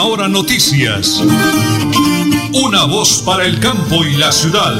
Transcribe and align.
Última 0.00 0.04
Hora 0.04 0.28
Noticias. 0.28 1.20
Una 2.54 2.84
voz 2.88 3.22
para 3.26 3.44
el 3.44 3.60
campo 3.60 4.00
y 4.04 4.16
la 4.16 4.32
ciudad. 4.32 4.72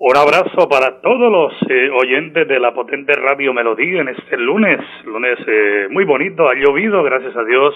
Un 0.00 0.16
abrazo 0.16 0.68
para 0.68 1.00
todos 1.00 1.30
los 1.30 1.52
eh, 1.70 1.90
oyentes 1.90 2.48
de 2.48 2.58
la 2.58 2.74
potente 2.74 3.12
Radio 3.14 3.52
Melodía 3.52 4.00
en 4.00 4.08
este 4.08 4.36
lunes, 4.38 4.80
lunes 5.04 5.38
eh, 5.46 5.88
muy 5.90 6.04
bonito, 6.04 6.48
ha 6.48 6.54
llovido, 6.54 7.02
gracias 7.02 7.36
a 7.36 7.44
Dios, 7.44 7.74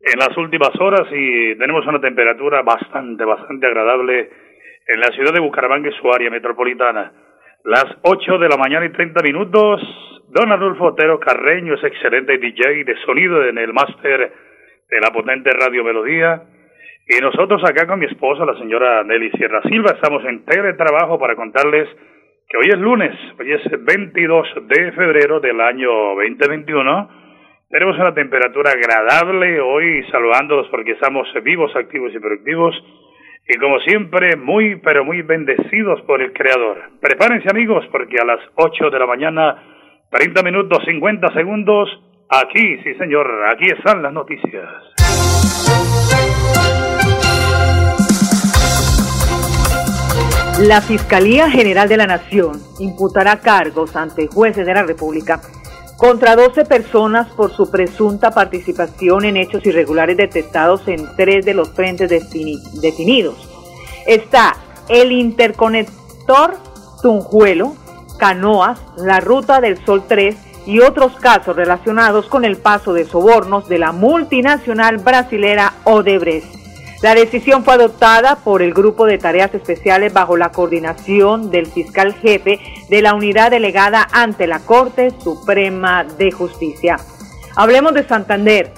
en 0.00 0.18
las 0.18 0.36
últimas 0.36 0.70
horas 0.80 1.06
y 1.12 1.56
tenemos 1.56 1.86
una 1.86 2.00
temperatura 2.00 2.62
bastante, 2.62 3.24
bastante 3.24 3.66
agradable 3.66 4.30
en 4.86 5.00
la 5.00 5.08
ciudad 5.12 5.32
de 5.32 5.40
Bucaramanga 5.40 5.90
su 6.00 6.12
área 6.12 6.30
metropolitana. 6.30 7.12
Las 7.64 7.86
8 8.02 8.38
de 8.38 8.48
la 8.48 8.56
mañana 8.56 8.86
y 8.86 8.90
30 8.90 9.22
minutos, 9.22 9.80
don 10.28 10.50
Adolfo 10.50 10.86
Otero 10.86 11.20
Carreño 11.20 11.74
es 11.74 11.84
excelente 11.84 12.38
DJ 12.38 12.84
de 12.84 12.96
sonido 13.04 13.44
en 13.44 13.58
el 13.58 13.72
máster 13.72 14.32
de 14.88 15.00
la 15.00 15.10
potente 15.12 15.50
Radio 15.50 15.84
Melodía. 15.84 16.42
Y 17.06 17.20
nosotros 17.20 17.62
acá 17.64 17.86
con 17.86 17.98
mi 17.98 18.06
esposa, 18.06 18.44
la 18.44 18.58
señora 18.58 19.04
Nelly 19.04 19.30
Sierra 19.32 19.62
Silva, 19.62 19.92
estamos 19.92 20.24
en 20.24 20.44
teletrabajo 20.44 21.18
para 21.18 21.36
contarles 21.36 21.88
que 22.48 22.56
hoy 22.56 22.68
es 22.68 22.78
lunes, 22.78 23.14
hoy 23.38 23.52
es 23.52 23.62
22 23.84 24.48
de 24.66 24.92
febrero 24.92 25.40
del 25.40 25.60
año 25.60 25.90
2021 26.16 27.20
tenemos 27.70 27.96
una 27.98 28.12
temperatura 28.12 28.72
agradable 28.72 29.60
hoy 29.60 30.02
saludándolos 30.10 30.66
porque 30.70 30.90
estamos 30.90 31.28
vivos, 31.44 31.70
activos 31.76 32.12
y 32.12 32.18
productivos 32.18 32.74
y 33.48 33.58
como 33.58 33.80
siempre 33.80 34.36
muy 34.36 34.76
pero 34.76 35.04
muy 35.04 35.22
bendecidos 35.22 36.00
por 36.02 36.22
el 36.22 36.32
Creador. 36.32 36.90
Prepárense 37.00 37.48
amigos 37.50 37.84
porque 37.90 38.20
a 38.20 38.24
las 38.24 38.40
8 38.54 38.90
de 38.90 38.98
la 38.98 39.06
mañana, 39.06 39.62
30 40.10 40.42
minutos 40.42 40.78
50 40.84 41.32
segundos, 41.32 41.88
aquí, 42.28 42.78
sí 42.82 42.94
señor, 42.94 43.28
aquí 43.48 43.66
están 43.66 44.02
las 44.02 44.12
noticias. 44.12 44.68
La 50.66 50.82
Fiscalía 50.82 51.48
General 51.48 51.88
de 51.88 51.96
la 51.96 52.06
Nación 52.06 52.52
imputará 52.80 53.40
cargos 53.40 53.96
ante 53.96 54.26
jueces 54.26 54.66
de 54.66 54.74
la 54.74 54.82
República 54.82 55.40
contra 56.00 56.34
12 56.34 56.64
personas 56.64 57.28
por 57.28 57.54
su 57.54 57.70
presunta 57.70 58.30
participación 58.30 59.26
en 59.26 59.36
hechos 59.36 59.66
irregulares 59.66 60.16
detectados 60.16 60.88
en 60.88 61.06
tres 61.14 61.44
de 61.44 61.52
los 61.52 61.68
frentes 61.72 62.08
definidos. 62.08 63.34
Está 64.06 64.56
el 64.88 65.12
interconector 65.12 66.56
Tunjuelo, 67.02 67.76
Canoas, 68.18 68.80
la 68.96 69.20
Ruta 69.20 69.60
del 69.60 69.84
Sol 69.84 70.04
3 70.08 70.36
y 70.64 70.80
otros 70.80 71.12
casos 71.16 71.54
relacionados 71.54 72.24
con 72.28 72.46
el 72.46 72.56
paso 72.56 72.94
de 72.94 73.04
sobornos 73.04 73.68
de 73.68 73.78
la 73.78 73.92
multinacional 73.92 74.96
brasilera 74.96 75.74
Odebrecht. 75.84 76.59
La 77.02 77.14
decisión 77.14 77.64
fue 77.64 77.74
adoptada 77.74 78.36
por 78.36 78.60
el 78.60 78.74
Grupo 78.74 79.06
de 79.06 79.16
Tareas 79.16 79.54
Especiales 79.54 80.12
bajo 80.12 80.36
la 80.36 80.52
coordinación 80.52 81.50
del 81.50 81.64
fiscal 81.66 82.12
jefe 82.12 82.60
de 82.90 83.00
la 83.00 83.14
unidad 83.14 83.50
delegada 83.50 84.06
ante 84.12 84.46
la 84.46 84.58
Corte 84.58 85.10
Suprema 85.18 86.04
de 86.04 86.30
Justicia. 86.30 86.98
Hablemos 87.56 87.94
de 87.94 88.06
Santander. 88.06 88.72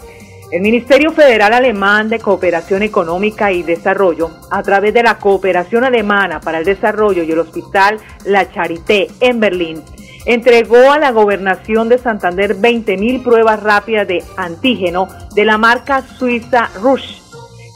El 0.52 0.60
Ministerio 0.60 1.12
Federal 1.12 1.52
Alemán 1.52 2.10
de 2.10 2.20
Cooperación 2.20 2.82
Económica 2.82 3.50
y 3.50 3.62
Desarrollo, 3.62 4.30
a 4.50 4.62
través 4.62 4.92
de 4.94 5.02
la 5.02 5.18
Cooperación 5.18 5.82
Alemana 5.82 6.40
para 6.40 6.58
el 6.58 6.64
Desarrollo 6.64 7.22
y 7.22 7.32
el 7.32 7.38
Hospital 7.38 7.98
La 8.26 8.52
Charité 8.52 9.08
en 9.20 9.40
Berlín, 9.40 9.82
entregó 10.26 10.92
a 10.92 10.98
la 10.98 11.10
gobernación 11.10 11.88
de 11.88 11.98
Santander 11.98 12.54
20.000 12.54 13.24
pruebas 13.24 13.62
rápidas 13.62 14.06
de 14.06 14.22
antígeno 14.36 15.08
de 15.34 15.44
la 15.44 15.56
marca 15.56 16.02
suiza 16.02 16.70
Rush 16.80 17.21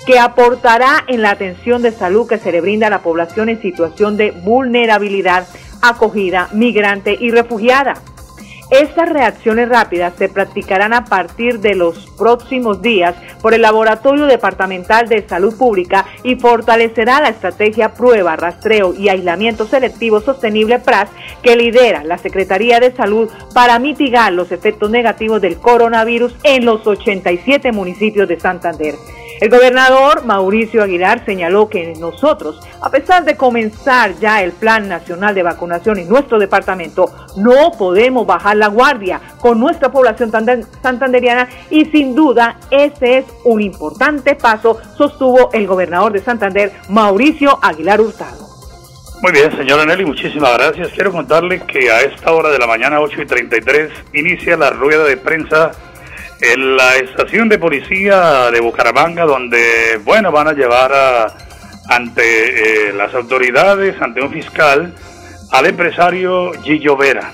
que 0.06 0.18
aportará 0.18 1.04
en 1.08 1.20
la 1.20 1.30
atención 1.30 1.82
de 1.82 1.90
salud 1.90 2.28
que 2.28 2.38
se 2.38 2.52
le 2.52 2.60
brinda 2.60 2.86
a 2.86 2.90
la 2.90 3.02
población 3.02 3.48
en 3.48 3.60
situación 3.60 4.16
de 4.16 4.30
vulnerabilidad, 4.30 5.48
acogida, 5.82 6.48
migrante 6.52 7.16
y 7.18 7.30
refugiada. 7.30 7.94
Estas 8.70 9.08
reacciones 9.08 9.68
rápidas 9.68 10.14
se 10.18 10.28
practicarán 10.28 10.92
a 10.92 11.04
partir 11.04 11.60
de 11.60 11.76
los 11.76 12.10
próximos 12.18 12.82
días 12.82 13.14
por 13.40 13.54
el 13.54 13.62
Laboratorio 13.62 14.26
Departamental 14.26 15.08
de 15.08 15.26
Salud 15.26 15.56
Pública 15.56 16.04
y 16.24 16.34
fortalecerá 16.34 17.20
la 17.20 17.28
estrategia 17.28 17.94
prueba, 17.94 18.34
rastreo 18.34 18.92
y 18.92 19.08
aislamiento 19.08 19.66
selectivo 19.66 20.20
sostenible 20.20 20.80
PRAS 20.80 21.10
que 21.42 21.54
lidera 21.54 22.02
la 22.02 22.18
Secretaría 22.18 22.80
de 22.80 22.92
Salud 22.92 23.30
para 23.54 23.78
mitigar 23.78 24.32
los 24.32 24.50
efectos 24.50 24.90
negativos 24.90 25.40
del 25.40 25.58
coronavirus 25.58 26.34
en 26.42 26.64
los 26.64 26.84
87 26.84 27.70
municipios 27.70 28.28
de 28.28 28.40
Santander. 28.40 28.96
El 29.38 29.50
gobernador 29.50 30.24
Mauricio 30.24 30.82
Aguilar 30.82 31.22
señaló 31.26 31.68
que 31.68 31.92
nosotros, 31.98 32.58
a 32.80 32.90
pesar 32.90 33.24
de 33.24 33.36
comenzar 33.36 34.18
ya 34.18 34.42
el 34.42 34.52
Plan 34.52 34.88
Nacional 34.88 35.34
de 35.34 35.42
Vacunación 35.42 35.98
en 35.98 36.08
nuestro 36.08 36.38
departamento, 36.38 37.12
no 37.36 37.72
podemos 37.72 38.26
bajar 38.26 38.56
la 38.56 38.68
guardia 38.68 39.20
con 39.38 39.60
nuestra 39.60 39.92
población 39.92 40.32
santanderiana 40.82 41.48
y 41.68 41.84
sin 41.86 42.14
duda 42.14 42.58
ese 42.70 43.18
es 43.18 43.24
un 43.44 43.60
importante 43.60 44.36
paso, 44.36 44.80
sostuvo 44.96 45.52
el 45.52 45.66
gobernador 45.66 46.12
de 46.12 46.20
Santander, 46.20 46.72
Mauricio 46.88 47.58
Aguilar 47.60 48.00
Hurtado. 48.00 48.46
Muy 49.20 49.32
bien, 49.32 49.54
señora 49.56 49.84
Nelly, 49.84 50.04
muchísimas 50.04 50.56
gracias. 50.56 50.88
Quiero 50.94 51.12
contarle 51.12 51.60
que 51.60 51.90
a 51.90 52.02
esta 52.02 52.32
hora 52.32 52.50
de 52.50 52.58
la 52.58 52.66
mañana, 52.66 53.00
8 53.00 53.22
y 53.22 53.26
33, 53.26 53.90
inicia 54.12 54.56
la 54.56 54.70
rueda 54.70 55.04
de 55.04 55.16
prensa 55.16 55.72
en 56.40 56.76
la 56.76 56.96
estación 56.96 57.48
de 57.48 57.58
policía 57.58 58.50
de 58.50 58.60
Bucaramanga, 58.60 59.24
donde, 59.24 59.98
bueno, 60.04 60.30
van 60.32 60.48
a 60.48 60.52
llevar 60.52 60.92
ante 61.88 62.88
eh, 62.88 62.92
las 62.92 63.14
autoridades, 63.14 64.00
ante 64.00 64.20
un 64.20 64.30
fiscal, 64.30 64.92
al 65.52 65.66
empresario 65.66 66.52
Gillo 66.62 66.96
Vera. 66.96 67.32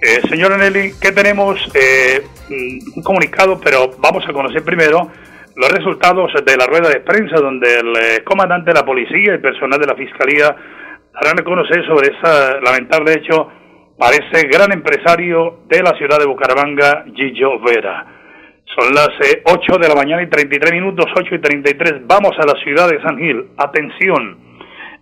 Eh, 0.00 0.20
señora 0.28 0.56
Nelly, 0.56 0.94
¿qué 1.00 1.12
tenemos? 1.12 1.60
Eh, 1.74 2.24
mm, 2.48 2.96
un 2.96 3.02
comunicado, 3.04 3.60
pero 3.60 3.90
vamos 3.98 4.24
a 4.28 4.32
conocer 4.32 4.64
primero 4.64 5.08
los 5.54 5.70
resultados 5.70 6.32
de 6.44 6.56
la 6.56 6.66
rueda 6.66 6.88
de 6.88 7.00
prensa, 7.00 7.36
donde 7.36 7.72
el 7.78 7.96
eh, 7.96 8.24
comandante 8.24 8.70
de 8.72 8.80
la 8.80 8.84
policía 8.84 9.34
y 9.34 9.38
personal 9.38 9.78
de 9.78 9.86
la 9.86 9.94
fiscalía 9.94 10.56
darán 11.14 11.38
a 11.38 11.44
conocer 11.44 11.86
sobre 11.86 12.08
ese 12.08 12.60
lamentable 12.62 13.12
hecho 13.12 13.48
para 13.96 14.16
ese 14.16 14.48
gran 14.48 14.72
empresario 14.72 15.60
de 15.68 15.82
la 15.82 15.92
ciudad 15.96 16.18
de 16.18 16.26
Bucaramanga, 16.26 17.04
Gillo 17.14 17.60
Vera. 17.60 18.06
Son 18.74 18.94
las 18.94 19.10
8 19.44 19.60
eh, 19.60 19.78
de 19.82 19.88
la 19.88 19.94
mañana 19.94 20.22
y 20.22 20.28
33 20.28 20.72
minutos, 20.72 21.04
8 21.14 21.34
y 21.34 21.40
33. 21.40 22.06
Vamos 22.06 22.32
a 22.38 22.46
la 22.46 22.58
ciudad 22.62 22.88
de 22.88 23.02
San 23.02 23.18
Gil. 23.18 23.50
Atención. 23.58 24.38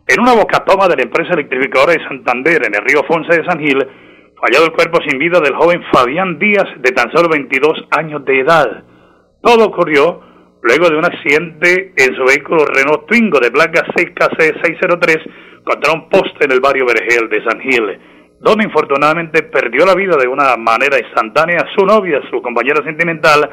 En 0.09 0.21
una 0.21 0.35
bocatoma 0.35 0.89
de 0.89 0.97
la 0.97 1.03
empresa 1.03 1.35
electrificadora 1.35 1.93
de 1.93 2.03
Santander, 2.03 2.67
en 2.67 2.75
el 2.75 2.85
río 2.85 3.05
Fonse 3.07 3.31
de 3.31 3.45
San 3.45 3.61
Gil, 3.61 3.79
fallado 4.41 4.67
el 4.67 4.73
cuerpo 4.73 4.99
sin 5.07 5.21
vida 5.21 5.39
del 5.39 5.55
joven 5.55 5.85
Fabián 5.93 6.37
Díaz, 6.41 6.67
de 6.79 6.91
tan 6.91 7.13
solo 7.13 7.29
22 7.29 7.87
años 7.93 8.25
de 8.25 8.41
edad. 8.41 8.83
Todo 9.41 9.67
ocurrió 9.67 10.21
luego 10.63 10.91
de 10.91 10.97
un 10.97 11.05
accidente 11.05 11.93
en 11.97 12.17
su 12.17 12.25
vehículo 12.25 12.65
Renault 12.67 13.07
Twingo 13.07 13.39
de 13.39 13.53
placa 13.53 13.85
CKC 13.95 14.65
603 14.65 15.19
contra 15.63 15.93
un 15.93 16.09
poste 16.09 16.45
en 16.45 16.53
el 16.53 16.61
barrio 16.61 16.87
Vergel 16.87 17.29
de 17.29 17.45
San 17.45 17.61
Gil 17.61 18.01
donde 18.41 18.65
infortunadamente 18.65 19.43
perdió 19.43 19.85
la 19.85 19.95
vida 19.95 20.17
de 20.17 20.27
una 20.27 20.57
manera 20.57 20.99
instantánea 20.99 21.67
su 21.77 21.85
novia, 21.85 22.21
su 22.31 22.41
compañera 22.41 22.83
sentimental, 22.83 23.49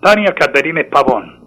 Tania 0.00 0.34
Caterine 0.34 0.84
Pavón. 0.84 1.40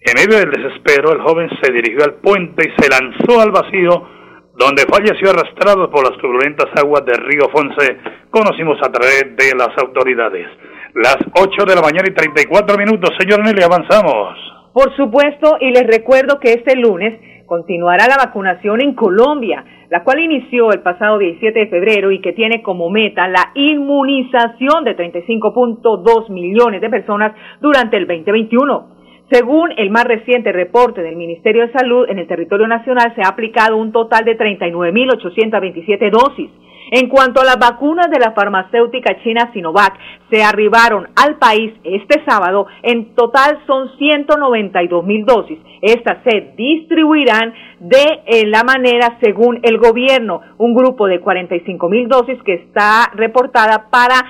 En 0.00 0.14
medio 0.14 0.38
del 0.38 0.50
desespero, 0.50 1.12
el 1.12 1.20
joven 1.20 1.50
se 1.60 1.70
dirigió 1.70 2.02
al 2.04 2.14
puente 2.14 2.66
y 2.66 2.82
se 2.82 2.88
lanzó 2.88 3.42
al 3.42 3.50
vacío, 3.50 4.08
donde 4.56 4.86
falleció 4.88 5.30
arrastrado 5.30 5.90
por 5.90 6.08
las 6.08 6.18
turbulentas 6.18 6.68
aguas 6.76 7.04
del 7.04 7.18
río 7.18 7.50
Fonse, 7.50 7.98
conocimos 8.30 8.78
a 8.82 8.90
través 8.90 9.36
de 9.36 9.54
las 9.54 9.76
autoridades. 9.76 10.48
Las 10.94 11.18
8 11.34 11.64
de 11.66 11.74
la 11.74 11.82
mañana 11.82 12.08
y 12.08 12.14
34 12.14 12.76
minutos, 12.78 13.10
señor 13.18 13.44
Nelly, 13.44 13.62
avanzamos. 13.62 14.38
Por 14.72 14.94
supuesto, 14.96 15.58
y 15.60 15.70
les 15.72 15.86
recuerdo 15.86 16.40
que 16.40 16.52
este 16.52 16.76
lunes 16.76 17.20
continuará 17.50 18.06
la 18.06 18.16
vacunación 18.16 18.80
en 18.80 18.94
Colombia, 18.94 19.64
la 19.90 20.04
cual 20.04 20.20
inició 20.20 20.70
el 20.70 20.82
pasado 20.82 21.18
17 21.18 21.58
de 21.58 21.66
febrero 21.66 22.12
y 22.12 22.20
que 22.20 22.32
tiene 22.32 22.62
como 22.62 22.90
meta 22.90 23.26
la 23.26 23.50
inmunización 23.56 24.84
de 24.84 24.96
35.2 24.96 26.30
millones 26.30 26.80
de 26.80 26.88
personas 26.88 27.32
durante 27.60 27.96
el 27.96 28.06
2021. 28.06 28.90
Según 29.32 29.72
el 29.76 29.90
más 29.90 30.04
reciente 30.04 30.52
reporte 30.52 31.02
del 31.02 31.16
Ministerio 31.16 31.66
de 31.66 31.72
Salud, 31.72 32.08
en 32.08 32.20
el 32.20 32.28
territorio 32.28 32.68
nacional 32.68 33.12
se 33.16 33.22
ha 33.22 33.30
aplicado 33.30 33.76
un 33.76 33.90
total 33.90 34.24
de 34.24 34.38
39.827 34.38 36.08
dosis. 36.08 36.50
En 36.92 37.08
cuanto 37.08 37.40
a 37.40 37.44
las 37.44 37.58
vacunas 37.58 38.10
de 38.10 38.20
la 38.20 38.30
farmacéutica 38.30 39.20
china 39.24 39.50
Sinovac, 39.52 39.98
se 40.30 40.42
arribaron 40.42 41.08
al 41.16 41.36
país 41.36 41.72
este 41.84 42.22
sábado. 42.24 42.66
En 42.82 43.14
total 43.14 43.58
son 43.66 43.90
192 43.98 45.04
mil 45.04 45.24
dosis. 45.24 45.58
Estas 45.82 46.18
se 46.24 46.52
distribuirán 46.56 47.54
de 47.80 48.44
la 48.46 48.62
manera 48.62 49.18
según 49.22 49.60
el 49.62 49.78
gobierno. 49.78 50.40
Un 50.58 50.74
grupo 50.74 51.06
de 51.06 51.20
45 51.20 51.88
mil 51.88 52.08
dosis 52.08 52.40
que 52.44 52.54
está 52.54 53.10
reportada 53.14 53.88
para 53.90 54.24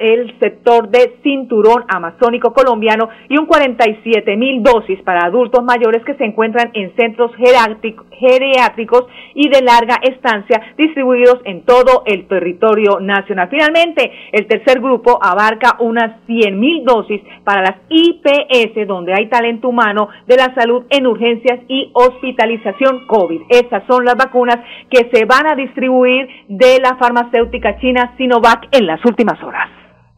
el 0.00 0.38
sector 0.38 0.88
de 0.88 1.16
cinturón 1.22 1.84
amazónico 1.88 2.52
colombiano 2.52 3.08
y 3.28 3.38
un 3.38 3.46
47 3.46 4.36
mil 4.36 4.62
dosis 4.62 5.00
para 5.02 5.24
adultos 5.24 5.64
mayores 5.64 6.04
que 6.04 6.14
se 6.14 6.24
encuentran 6.24 6.70
en 6.74 6.94
centros 6.96 7.32
geriátricos 7.36 9.06
y 9.34 9.48
de 9.48 9.62
larga 9.62 9.98
estancia 10.02 10.60
distribuidos 10.76 11.40
en 11.44 11.64
todo 11.64 12.02
el 12.06 12.26
territorio 12.26 13.00
nacional. 13.00 13.48
Finalmente, 13.50 14.12
el 14.32 14.46
tercer 14.46 14.80
grupo 14.80 15.18
abarca 15.32 15.76
unas 15.80 16.20
100 16.26 16.58
mil 16.58 16.84
dosis 16.84 17.20
para 17.44 17.62
las 17.62 17.76
IPS, 17.88 18.86
donde 18.86 19.14
hay 19.14 19.28
talento 19.28 19.68
humano 19.68 20.08
de 20.26 20.36
la 20.36 20.54
salud 20.54 20.84
en 20.90 21.06
urgencias 21.06 21.60
y 21.68 21.90
hospitalización 21.94 23.06
COVID. 23.06 23.42
Estas 23.48 23.84
son 23.86 24.04
las 24.04 24.16
vacunas 24.16 24.58
que 24.90 25.10
se 25.12 25.24
van 25.24 25.46
a 25.46 25.54
distribuir 25.54 26.28
de 26.48 26.78
la 26.80 26.96
farmacéutica 26.96 27.78
china 27.80 28.14
Sinovac 28.16 28.68
en 28.72 28.86
las 28.86 29.04
últimas 29.04 29.42
horas. 29.42 29.68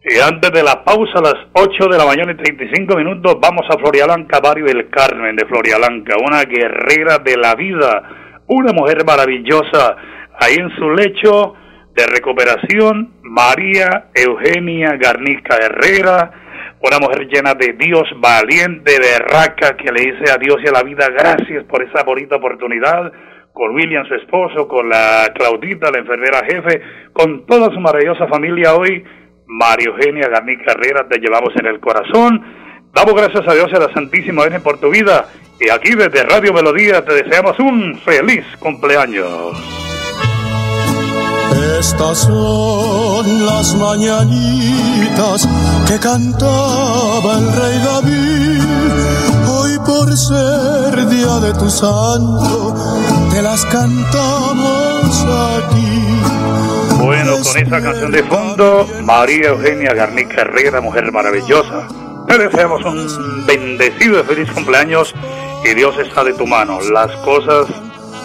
Y 0.07 0.21
antes 0.21 0.53
de 0.53 0.63
la 0.63 0.85
pausa, 0.85 1.19
a 1.19 1.23
las 1.23 1.37
8 1.55 1.89
de 1.89 1.97
la 1.97 2.05
mañana 2.05 2.33
y 2.33 2.37
35 2.37 2.95
minutos, 2.95 3.39
vamos 3.41 3.65
a 3.71 3.79
Florialanca, 3.79 4.39
barrio 4.39 4.67
del 4.67 4.91
Carmen 4.91 5.35
de 5.35 5.47
Florialanca, 5.47 6.17
una 6.21 6.45
guerrera 6.45 7.19
de 7.25 7.39
la 7.39 7.55
vida, 7.55 8.03
una 8.49 8.73
mujer 8.75 9.03
maravillosa, 9.07 9.97
ahí 10.39 10.57
en 10.59 10.69
su 10.77 10.91
lecho 10.91 11.55
de 11.95 12.07
recuperación, 12.07 13.15
María 13.23 14.07
Eugenia 14.15 14.97
Garnica 14.97 15.57
Herrera, 15.57 16.31
una 16.81 16.99
mujer 16.99 17.29
llena 17.29 17.55
de 17.55 17.75
Dios, 17.79 18.09
valiente, 18.17 18.99
de 18.99 19.19
raca, 19.19 19.77
que 19.77 19.91
le 19.93 20.13
dice 20.13 20.33
a 20.33 20.37
Dios 20.37 20.57
y 20.63 20.69
a 20.69 20.73
la 20.73 20.83
vida 20.83 21.09
gracias 21.09 21.65
por 21.65 21.83
esa 21.83 22.03
bonita 22.05 22.37
oportunidad, 22.37 23.13
con 23.53 23.75
William, 23.75 24.05
su 24.07 24.15
esposo, 24.15 24.67
con 24.67 24.89
la 24.89 25.33
Claudita, 25.35 25.91
la 25.91 26.01
enfermera 26.01 26.45
jefe, 26.45 26.83
con 27.13 27.47
toda 27.47 27.73
su 27.73 27.81
maravillosa 27.81 28.27
familia 28.27 28.75
hoy 28.75 29.05
María 29.47 29.87
Eugenia 29.87 30.29
Garnica 30.29 30.73
Herrera, 30.73 31.07
te 31.09 31.19
llevamos 31.19 31.55
en 31.57 31.67
el 31.67 31.81
corazón. 31.81 32.43
Damos 32.93 33.15
gracias 33.15 33.47
a 33.47 33.55
Dios 33.55 33.69
y 33.73 33.77
a 33.77 33.81
la 33.81 33.93
Santísima 33.93 34.45
Virgen 34.45 34.63
por 34.63 34.79
tu 34.79 34.91
vida. 34.91 35.27
Y 35.61 35.71
aquí 35.71 35.95
desde 35.95 36.25
Radio 36.25 36.53
Melodía 36.53 37.05
te 37.05 37.15
deseamos 37.15 37.59
un 37.61 37.99
feliz 38.05 38.45
cumpleaños. 38.59 39.84
Estas 41.87 42.19
son 42.21 43.45
las 43.45 43.75
mañanitas 43.75 45.47
que 45.87 45.99
cantaba 45.99 47.37
el 47.37 47.53
rey 47.53 47.79
David. 47.85 48.63
Hoy 49.51 49.79
por 49.81 50.17
ser 50.17 51.07
día 51.09 51.41
de 51.41 51.53
tu 51.53 51.69
santo, 51.69 52.75
te 53.31 53.43
las 53.43 53.67
cantamos 53.67 55.27
aquí 55.59 57.05
bueno, 57.05 57.33
con 57.43 57.59
esa 57.59 57.83
canción 57.83 58.11
de 58.13 58.23
fondo, 58.23 58.89
María 59.03 59.49
Eugenia 59.49 59.93
Garnica 59.93 60.41
Herrera, 60.41 60.81
mujer 60.81 61.13
maravillosa. 61.13 61.87
Te 62.27 62.39
deseamos 62.39 62.83
un 62.87 63.45
bendecido 63.47 64.21
y 64.21 64.23
feliz 64.23 64.51
cumpleaños 64.53 65.15
y 65.63 65.75
Dios 65.75 65.95
está 65.99 66.25
de 66.25 66.33
tu 66.33 66.47
mano. 66.47 66.81
Las 66.81 67.15
cosas 67.17 67.67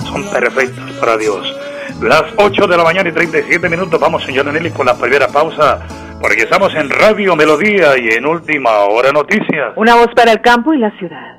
son 0.09 0.23
perfectas 0.31 0.91
para 0.93 1.17
Dios. 1.17 1.53
Las 2.01 2.23
8 2.37 2.67
de 2.67 2.77
la 2.77 2.83
mañana 2.85 3.09
y 3.09 3.11
37 3.11 3.67
minutos, 3.67 3.99
vamos 3.99 4.23
señor 4.23 4.45
Nelly 4.45 4.71
con 4.71 4.85
la 4.85 4.95
primera 4.95 5.27
pausa, 5.27 5.85
porque 6.21 6.43
estamos 6.43 6.73
en 6.73 6.89
Radio 6.89 7.35
Melodía 7.35 7.97
y 7.97 8.07
en 8.15 8.25
Última 8.25 8.71
Hora 8.85 9.11
Noticias. 9.11 9.73
Una 9.75 9.95
voz 9.95 10.07
para 10.15 10.31
el 10.31 10.39
campo 10.39 10.73
y 10.73 10.77
la 10.77 10.91
ciudad. 10.97 11.38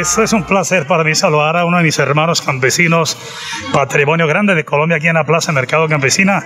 eso 0.00 0.22
es 0.22 0.32
un 0.32 0.44
placer 0.44 0.86
para 0.86 1.02
mí 1.02 1.14
saludar 1.14 1.56
a 1.56 1.64
uno 1.64 1.78
de 1.78 1.82
mis 1.82 1.98
hermanos 1.98 2.40
campesinos, 2.40 3.16
patrimonio 3.72 4.26
grande 4.26 4.54
de 4.54 4.64
Colombia 4.64 4.98
aquí 4.98 5.08
en 5.08 5.14
la 5.14 5.24
Plaza 5.24 5.50
Mercado 5.52 5.88
Campesina. 5.88 6.44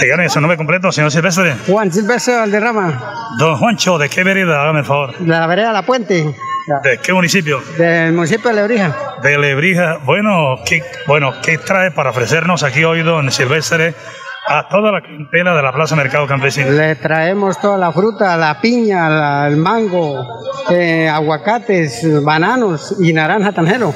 Dígame 0.00 0.28
su 0.28 0.40
nombre 0.40 0.56
completo, 0.56 0.92
señor 0.92 1.10
Silvestre. 1.10 1.56
Juan 1.66 1.92
Silvestre 1.92 2.36
Valderrama. 2.36 3.12
Don 3.38 3.56
Juancho, 3.56 3.98
¿de 3.98 4.08
qué 4.08 4.22
vereda? 4.22 4.62
Hágame 4.62 4.80
el 4.80 4.84
favor. 4.84 5.18
De 5.18 5.26
la 5.26 5.46
vereda 5.46 5.72
La 5.72 5.82
Puente. 5.82 6.34
¿De 6.82 6.98
qué 6.98 7.12
municipio? 7.12 7.60
Del 7.76 8.12
municipio 8.12 8.50
de 8.50 8.56
Lebrija. 8.56 8.96
De 9.22 9.38
Lebrija. 9.38 9.98
Bueno, 10.04 10.56
¿qué, 10.64 10.82
bueno, 11.06 11.34
¿qué 11.42 11.58
trae 11.58 11.90
para 11.90 12.10
ofrecernos 12.10 12.62
aquí 12.62 12.84
hoy, 12.84 13.02
don 13.02 13.30
Silvestre? 13.30 13.94
A 14.46 14.68
toda 14.68 14.92
la 14.92 15.00
clientela 15.00 15.54
de 15.54 15.62
la 15.62 15.72
Plaza 15.72 15.96
Mercado 15.96 16.26
Campesino. 16.26 16.70
Le 16.70 16.96
traemos 16.96 17.60
toda 17.60 17.78
la 17.78 17.92
fruta, 17.92 18.36
la 18.36 18.60
piña, 18.60 19.46
el 19.46 19.56
mango, 19.56 20.40
eh, 20.70 21.08
aguacates, 21.08 22.22
bananos 22.22 22.96
y 23.00 23.12
naranja 23.12 23.52
tanjero. 23.52 23.94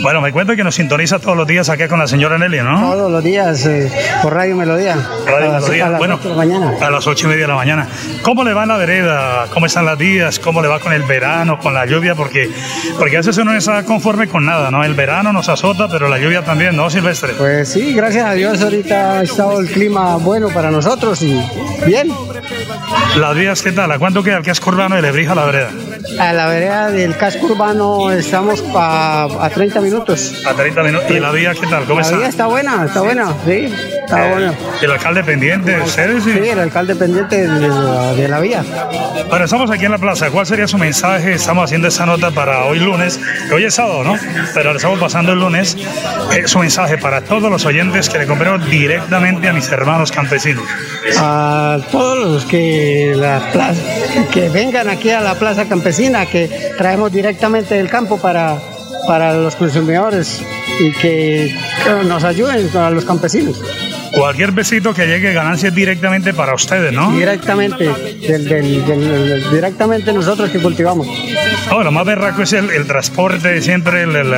Bueno, 0.00 0.20
me 0.20 0.32
cuento 0.32 0.56
que 0.56 0.64
nos 0.64 0.74
sintoniza 0.74 1.18
todos 1.18 1.36
los 1.36 1.46
días 1.46 1.68
aquí 1.68 1.86
con 1.86 1.98
la 1.98 2.06
señora 2.06 2.38
Nelly, 2.38 2.60
¿no? 2.62 2.80
Todos 2.92 3.10
los 3.12 3.22
días 3.22 3.66
eh, 3.66 3.90
por 4.22 4.32
Radio 4.34 4.56
Melodía. 4.56 4.96
Radio 5.26 5.50
a 5.50 5.60
Melodía, 5.60 5.88
las, 5.90 5.98
bueno, 5.98 6.14
8 6.14 6.22
de 6.22 6.30
la 6.30 6.36
mañana. 6.36 6.72
A 6.80 6.90
las 6.90 7.06
ocho 7.06 7.26
y 7.26 7.30
media 7.30 7.42
de 7.42 7.48
la 7.48 7.56
mañana. 7.56 7.88
¿Cómo 8.22 8.42
le 8.42 8.54
va 8.54 8.62
en 8.62 8.68
la 8.68 8.76
vereda? 8.78 9.46
¿Cómo 9.52 9.66
están 9.66 9.84
las 9.84 9.98
días? 9.98 10.38
¿Cómo 10.38 10.62
le 10.62 10.68
va 10.68 10.80
con 10.80 10.92
el 10.92 11.02
verano, 11.02 11.58
con 11.58 11.74
la 11.74 11.84
lluvia? 11.84 12.14
Porque, 12.14 12.50
porque 12.98 13.16
a 13.16 13.20
veces 13.20 13.36
uno 13.38 13.52
no 13.52 13.58
está 13.58 13.84
conforme 13.84 14.28
con 14.28 14.46
nada, 14.46 14.70
¿no? 14.70 14.82
El 14.82 14.94
verano 14.94 15.32
nos 15.32 15.48
azota, 15.48 15.88
pero 15.88 16.08
la 16.08 16.18
lluvia 16.18 16.42
también, 16.42 16.74
¿no, 16.74 16.88
Silvestre? 16.88 17.34
Pues 17.34 17.68
sí, 17.68 17.92
gracias 17.94 18.24
a 18.24 18.32
Dios 18.32 18.62
ahorita 18.62 19.18
ha 19.18 19.22
estado 19.22 19.60
el 19.60 19.68
clima 19.70 20.16
bueno 20.16 20.48
para 20.48 20.70
nosotros 20.70 21.20
y 21.22 21.38
bien. 21.86 22.08
¿Las 23.16 23.36
vías 23.36 23.60
qué 23.62 23.72
tal? 23.72 23.92
¿A 23.92 23.98
cuánto 23.98 24.22
queda 24.22 24.38
el 24.38 24.42
casco 24.44 24.70
urbano 24.70 24.96
de 24.96 25.02
Lebrija 25.02 25.32
a 25.32 25.34
la 25.34 25.44
vereda? 25.44 25.70
A 26.18 26.32
la 26.32 26.46
vereda 26.46 26.90
del 26.90 27.16
casco 27.16 27.46
urbano 27.46 28.10
estamos 28.10 28.64
a, 28.74 29.28
a 29.40 29.50
30 29.50 29.81
minutos. 29.82 30.42
A 30.46 30.54
30 30.54 30.82
minutos. 30.82 31.10
¿Y 31.10 31.20
la 31.20 31.32
vía 31.32 31.52
qué 31.54 31.66
tal? 31.66 31.84
¿Cómo 31.84 32.00
la 32.00 32.06
está? 32.06 32.16
vía 32.16 32.28
está 32.28 32.46
buena, 32.46 32.84
está 32.84 33.00
buena, 33.00 33.34
sí. 33.44 33.72
Está 34.04 34.28
bueno. 34.28 34.54
¿El 34.80 34.90
alcalde 34.90 35.24
pendiente 35.24 35.80
ustedes? 35.80 36.24
Sí, 36.24 36.30
el 36.30 36.58
alcalde 36.58 36.94
pendiente 36.94 37.48
de 37.48 37.68
la, 37.68 38.12
de 38.14 38.28
la 38.28 38.40
vía. 38.40 38.64
Pero 39.30 39.44
estamos 39.44 39.70
aquí 39.70 39.84
en 39.84 39.92
la 39.92 39.98
plaza. 39.98 40.30
¿Cuál 40.30 40.46
sería 40.46 40.68
su 40.68 40.78
mensaje? 40.78 41.32
Estamos 41.34 41.64
haciendo 41.64 41.88
esta 41.88 42.06
nota 42.06 42.30
para 42.30 42.64
hoy 42.64 42.78
lunes. 42.78 43.18
Hoy 43.52 43.64
es 43.64 43.74
sábado, 43.74 44.04
¿no? 44.04 44.16
Pero 44.54 44.72
lo 44.72 44.76
estamos 44.76 44.98
pasando 44.98 45.32
el 45.32 45.40
lunes. 45.40 45.76
Eh, 46.32 46.46
su 46.46 46.58
mensaje 46.58 46.98
para 46.98 47.22
todos 47.22 47.50
los 47.50 47.64
oyentes 47.64 48.08
que 48.08 48.18
le 48.18 48.26
compremos 48.26 48.68
directamente 48.68 49.48
a 49.48 49.52
mis 49.52 49.70
hermanos 49.70 50.12
campesinos. 50.12 50.64
A 51.18 51.78
todos 51.90 52.18
los 52.18 52.44
que, 52.44 53.14
la 53.16 53.40
plaza, 53.52 53.80
que 54.32 54.48
vengan 54.48 54.88
aquí 54.88 55.10
a 55.10 55.20
la 55.20 55.34
plaza 55.34 55.66
campesina, 55.66 56.26
que 56.26 56.72
traemos 56.76 57.12
directamente 57.12 57.74
del 57.74 57.88
campo 57.88 58.18
para, 58.18 58.58
para 59.06 59.34
los 59.34 59.56
consumidores 59.56 60.42
y 60.80 60.92
que, 60.92 61.54
nos 62.06 62.24
ayuden 62.24 62.74
a 62.76 62.90
los 62.90 63.04
campesinos. 63.04 63.60
Cualquier 64.12 64.52
besito 64.52 64.92
que 64.92 65.06
llegue, 65.06 65.32
ganancias 65.32 65.74
directamente 65.74 66.34
para 66.34 66.54
ustedes, 66.54 66.92
¿no? 66.92 67.12
Directamente, 67.12 67.84
del, 68.20 68.44
del- 68.48 68.84
del- 68.86 69.50
directamente 69.50 70.12
nosotros 70.12 70.50
que 70.50 70.58
cultivamos. 70.58 71.06
Oh, 71.70 71.82
lo 71.82 71.90
más 71.90 72.04
berraco 72.04 72.42
es 72.42 72.52
el, 72.52 72.68
el 72.70 72.86
transporte, 72.86 73.60
siempre 73.62 74.02
el, 74.02 74.14
el, 74.14 74.34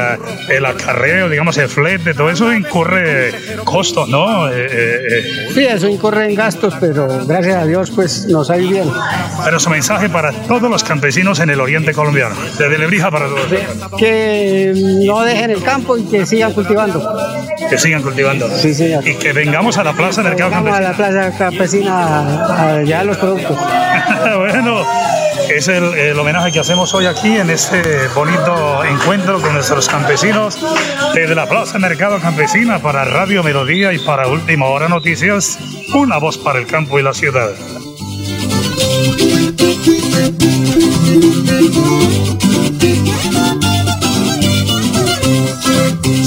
el 0.50 0.66
acarreo, 0.66 1.28
digamos, 1.28 1.58
el 1.58 1.68
flete, 1.68 2.14
todo 2.14 2.30
eso 2.30 2.52
incurre 2.52 3.32
costos, 3.64 4.08
¿no? 4.08 4.48
Eh, 4.48 4.66
eh, 4.70 5.00
eh, 5.10 5.48
Sí, 5.54 5.64
eso 5.64 5.88
incurre 5.88 6.26
en 6.26 6.34
gastos, 6.36 6.74
pero 6.80 7.08
gracias 7.26 7.56
a 7.56 7.66
Dios 7.66 7.90
pues 7.90 8.26
nos 8.28 8.50
ha 8.50 8.56
ido 8.58 8.70
bien. 8.70 8.88
pero 9.44 9.58
su 9.58 9.70
mensaje 9.70 10.08
para 10.08 10.32
todos 10.32 10.70
los 10.70 10.84
campesinos 10.84 11.40
en 11.40 11.50
el 11.50 11.60
oriente 11.60 11.92
colombiano, 11.92 12.36
desde 12.58 12.78
Lebrija 12.78 13.10
para 13.10 13.26
todos, 13.26 13.46
Que 13.98 14.72
no 15.06 15.22
dejen 15.22 15.50
el 15.50 15.62
campo 15.62 15.96
y 15.98 16.04
que 16.04 16.24
sigan 16.26 16.52
cultivando. 16.52 17.02
que 17.68 17.78
sigan 17.78 18.02
cultivando. 18.02 18.48
Sí, 18.56 18.72
señor. 18.74 19.06
Y 19.06 19.14
que 19.16 19.32
vengamos 19.32 19.63
a 19.64 19.82
la 19.82 19.94
plaza 19.94 20.22
Mercado 20.22 20.50
Vamos 20.50 20.76
a 20.76 20.80
la 20.80 20.92
plaza 20.92 21.30
campesina 21.38 22.18
a, 22.18 22.72
a 22.72 22.82
llevar 22.82 23.06
los 23.06 23.16
productos. 23.16 23.56
bueno, 24.36 24.82
es 25.48 25.68
el, 25.68 25.84
el 25.94 26.18
homenaje 26.18 26.52
que 26.52 26.60
hacemos 26.60 26.92
hoy 26.92 27.06
aquí 27.06 27.38
en 27.38 27.48
este 27.48 28.08
bonito 28.14 28.84
encuentro 28.84 29.40
con 29.40 29.54
nuestros 29.54 29.88
campesinos 29.88 30.58
desde 31.14 31.34
la 31.34 31.48
Plaza 31.48 31.78
Mercado 31.78 32.20
Campesina 32.20 32.80
para 32.80 33.06
Radio 33.06 33.42
Melodía 33.42 33.94
y 33.94 33.98
para 34.00 34.28
Última 34.28 34.66
Hora 34.66 34.88
Noticias, 34.88 35.58
una 35.94 36.18
voz 36.18 36.36
para 36.36 36.58
el 36.58 36.66
campo 36.66 36.98
y 36.98 37.02
la 37.02 37.14
ciudad. 37.14 37.50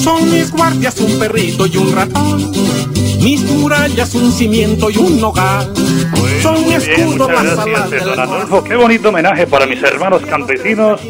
Son 0.04 0.32
mis 0.32 0.52
guardias 0.52 1.00
un 1.02 1.20
perrito 1.20 1.66
y 1.66 1.78
un 1.78 1.94
ratón, 1.94 2.52
mis 3.28 3.44
murallas 3.52 4.16
un 4.16 4.32
cimiento 4.32 4.90
y 4.90 4.96
un 4.96 5.22
hogar. 5.22 5.64
Son 6.42 6.56
mi 6.66 6.76
Muy 6.76 6.86
bien, 6.86 7.18
muchas 7.18 7.66
gracias, 7.66 8.06
don 8.06 8.20
Adolfo. 8.22 8.64
Qué 8.64 8.76
bonito 8.78 9.10
homenaje 9.10 9.46
para 9.46 9.66
mis 9.66 9.84
hermanos 9.84 10.26
campesinos, 10.26 11.02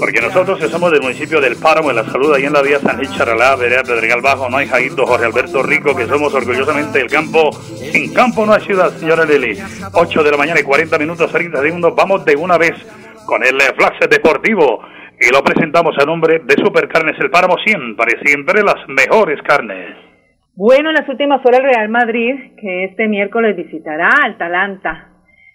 porque 0.00 0.22
nosotros 0.22 0.58
que 0.58 0.68
somos 0.68 0.90
del 0.92 1.02
municipio 1.02 1.42
del 1.42 1.56
Páramo, 1.56 1.88
de 1.88 1.96
la 1.96 2.10
Salud, 2.10 2.32
ahí 2.32 2.44
en 2.44 2.54
la 2.54 2.62
vía 2.62 2.80
San 2.80 2.96
Luis 2.96 3.14
Charalá, 3.14 3.54
Vereda 3.56 3.82
Pedregal 3.82 4.22
Bajo, 4.22 4.48
no 4.48 4.56
hay 4.56 4.66
Jaito, 4.66 5.06
Jorge 5.06 5.26
Alberto 5.26 5.62
Rico, 5.62 5.94
que 5.94 6.06
somos 6.06 6.32
orgullosamente 6.32 7.00
del 7.00 7.10
campo. 7.10 7.50
Sin 7.92 8.14
campo 8.14 8.46
no 8.46 8.54
hay 8.54 8.62
ciudad, 8.62 8.90
señora 8.96 9.26
Lili. 9.26 9.58
8 9.92 10.22
de 10.22 10.30
la 10.30 10.38
mañana 10.38 10.60
y 10.60 10.62
40 10.62 10.98
minutos, 10.98 11.30
30 11.30 11.60
segundos. 11.60 11.94
Vamos 11.94 12.24
de 12.24 12.34
una 12.34 12.56
vez 12.56 12.72
con 13.26 13.44
el 13.44 13.60
Flash 13.76 14.08
Deportivo. 14.08 14.80
Y 15.20 15.30
lo 15.30 15.44
presentamos 15.44 15.94
a 15.98 16.06
nombre 16.06 16.40
de 16.46 16.54
Supercarnes 16.64 17.16
El 17.20 17.28
Páramo, 17.28 17.56
siempre, 17.62 18.18
siempre 18.24 18.62
las 18.62 18.88
mejores 18.88 19.42
carnes. 19.42 20.07
Bueno, 20.60 20.88
en 20.88 20.96
las 20.96 21.08
últimas 21.08 21.40
horas 21.46 21.60
el 21.60 21.66
Real 21.66 21.88
Madrid, 21.88 22.34
que 22.60 22.82
este 22.86 23.06
miércoles 23.06 23.54
visitará 23.54 24.08
al 24.24 24.32
Atalanta 24.32 25.06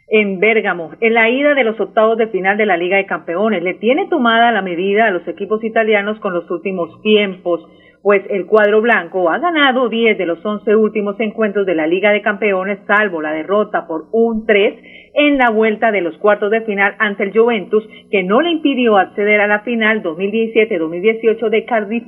en 0.07 0.39
Bérgamo, 0.39 0.91
en 1.01 1.13
la 1.13 1.29
ida 1.29 1.53
de 1.55 1.65
los 1.65 1.77
octavos 1.77 2.17
de 2.17 2.27
final 2.27 2.55
de 2.55 2.65
la 2.65 2.77
Liga 2.77 2.95
de 2.95 3.05
Campeones. 3.05 3.61
Le 3.63 3.73
tiene 3.73 4.07
tomada 4.07 4.53
la 4.53 4.61
medida 4.61 5.07
a 5.07 5.11
los 5.11 5.27
equipos 5.27 5.61
italianos 5.61 6.21
con 6.21 6.33
los 6.33 6.49
últimos 6.49 7.01
tiempos, 7.01 7.67
pues 8.01 8.23
el 8.29 8.45
cuadro 8.45 8.79
blanco 8.79 9.29
ha 9.29 9.39
ganado 9.39 9.89
10 9.89 10.17
de 10.17 10.25
los 10.25 10.45
11 10.45 10.73
últimos 10.77 11.19
encuentros 11.19 11.65
de 11.65 11.75
la 11.75 11.85
Liga 11.85 12.13
de 12.13 12.21
Campeones, 12.21 12.79
salvo 12.87 13.21
la 13.21 13.33
derrota 13.33 13.85
por 13.85 14.05
un 14.13 14.45
3 14.45 14.92
en 15.13 15.37
la 15.37 15.49
vuelta 15.49 15.91
de 15.91 16.01
los 16.01 16.17
cuartos 16.17 16.51
de 16.51 16.61
final 16.61 16.95
ante 16.99 17.23
el 17.23 17.37
Juventus, 17.37 17.87
que 18.09 18.23
no 18.23 18.41
le 18.41 18.51
impidió 18.51 18.97
acceder 18.97 19.41
a 19.41 19.47
la 19.47 19.59
final 19.61 20.01
2017-2018 20.03 21.49
de 21.49 21.65
Cardiff, 21.65 22.03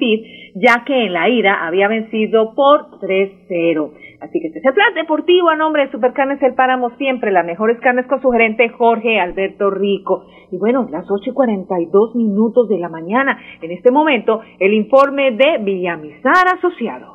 ya 0.56 0.84
que 0.86 1.06
en 1.06 1.14
la 1.14 1.30
ida 1.30 1.66
había 1.66 1.88
vencido 1.88 2.54
por 2.56 3.00
3-0. 3.00 3.92
Así 4.22 4.40
que 4.40 4.48
este 4.48 4.60
es 4.60 4.66
el 4.66 4.74
plan 4.74 4.94
deportivo 4.96 5.50
a 5.50 5.56
nombre 5.56 5.86
de 5.86 5.92
Supercarnes 5.92 6.42
El 6.42 6.56
Páramo, 6.56 6.92
siempre 6.98 7.32
las 7.32 7.46
mejores 7.46 7.80
carnes 7.80 8.08
con 8.08 8.22
su 8.22 8.32
gerente 8.32 8.70
Jorge 8.70 9.20
Alberto 9.20 9.70
Rico. 9.70 10.26
Y 10.52 10.58
bueno, 10.58 10.88
las 10.90 11.06
8 11.10 11.30
y 11.30 11.34
42 11.34 12.16
minutos 12.16 12.68
de 12.70 12.80
la 12.80 12.90
mañana, 12.90 13.38
en 13.62 13.72
este 13.72 13.92
momento, 13.92 14.42
el 14.60 14.74
informe 14.74 15.32
de 15.32 15.60
Villamizar 15.60 16.48
Asociados. 16.58 17.15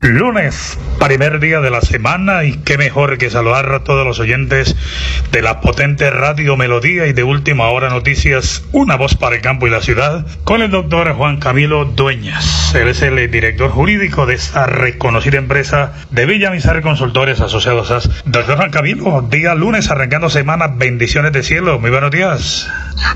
Lunes, 0.00 0.78
primer 1.00 1.40
día 1.40 1.60
de 1.60 1.70
la 1.70 1.80
semana 1.80 2.44
y 2.44 2.58
qué 2.58 2.78
mejor 2.78 3.18
que 3.18 3.30
saludar 3.30 3.72
a 3.72 3.82
todos 3.82 4.06
los 4.06 4.20
oyentes 4.20 4.76
de 5.32 5.42
la 5.42 5.60
potente 5.60 6.08
Radio 6.10 6.56
Melodía 6.56 7.08
y 7.08 7.12
de 7.12 7.24
Última 7.24 7.66
Hora 7.66 7.88
Noticias, 7.88 8.62
una 8.70 8.94
voz 8.94 9.16
para 9.16 9.34
el 9.34 9.42
campo 9.42 9.66
y 9.66 9.70
la 9.70 9.80
ciudad, 9.80 10.24
con 10.44 10.62
el 10.62 10.70
doctor 10.70 11.12
Juan 11.14 11.38
Camilo 11.38 11.84
Dueñas. 11.84 12.72
Él 12.76 12.86
es 12.86 13.02
el 13.02 13.28
director 13.28 13.70
jurídico 13.70 14.24
de 14.24 14.34
esta 14.34 14.66
reconocida 14.66 15.38
empresa 15.38 15.94
de 16.12 16.26
Villamizar 16.26 16.80
Consultores 16.80 17.40
Asociados. 17.40 17.90
AS. 17.90 18.08
Doctor 18.24 18.56
Juan 18.56 18.70
Camilo, 18.70 19.26
día 19.28 19.56
lunes 19.56 19.90
arrancando 19.90 20.30
semana, 20.30 20.68
bendiciones 20.68 21.32
de 21.32 21.42
cielo, 21.42 21.80
muy 21.80 21.90
buenos 21.90 22.12
días. 22.12 22.70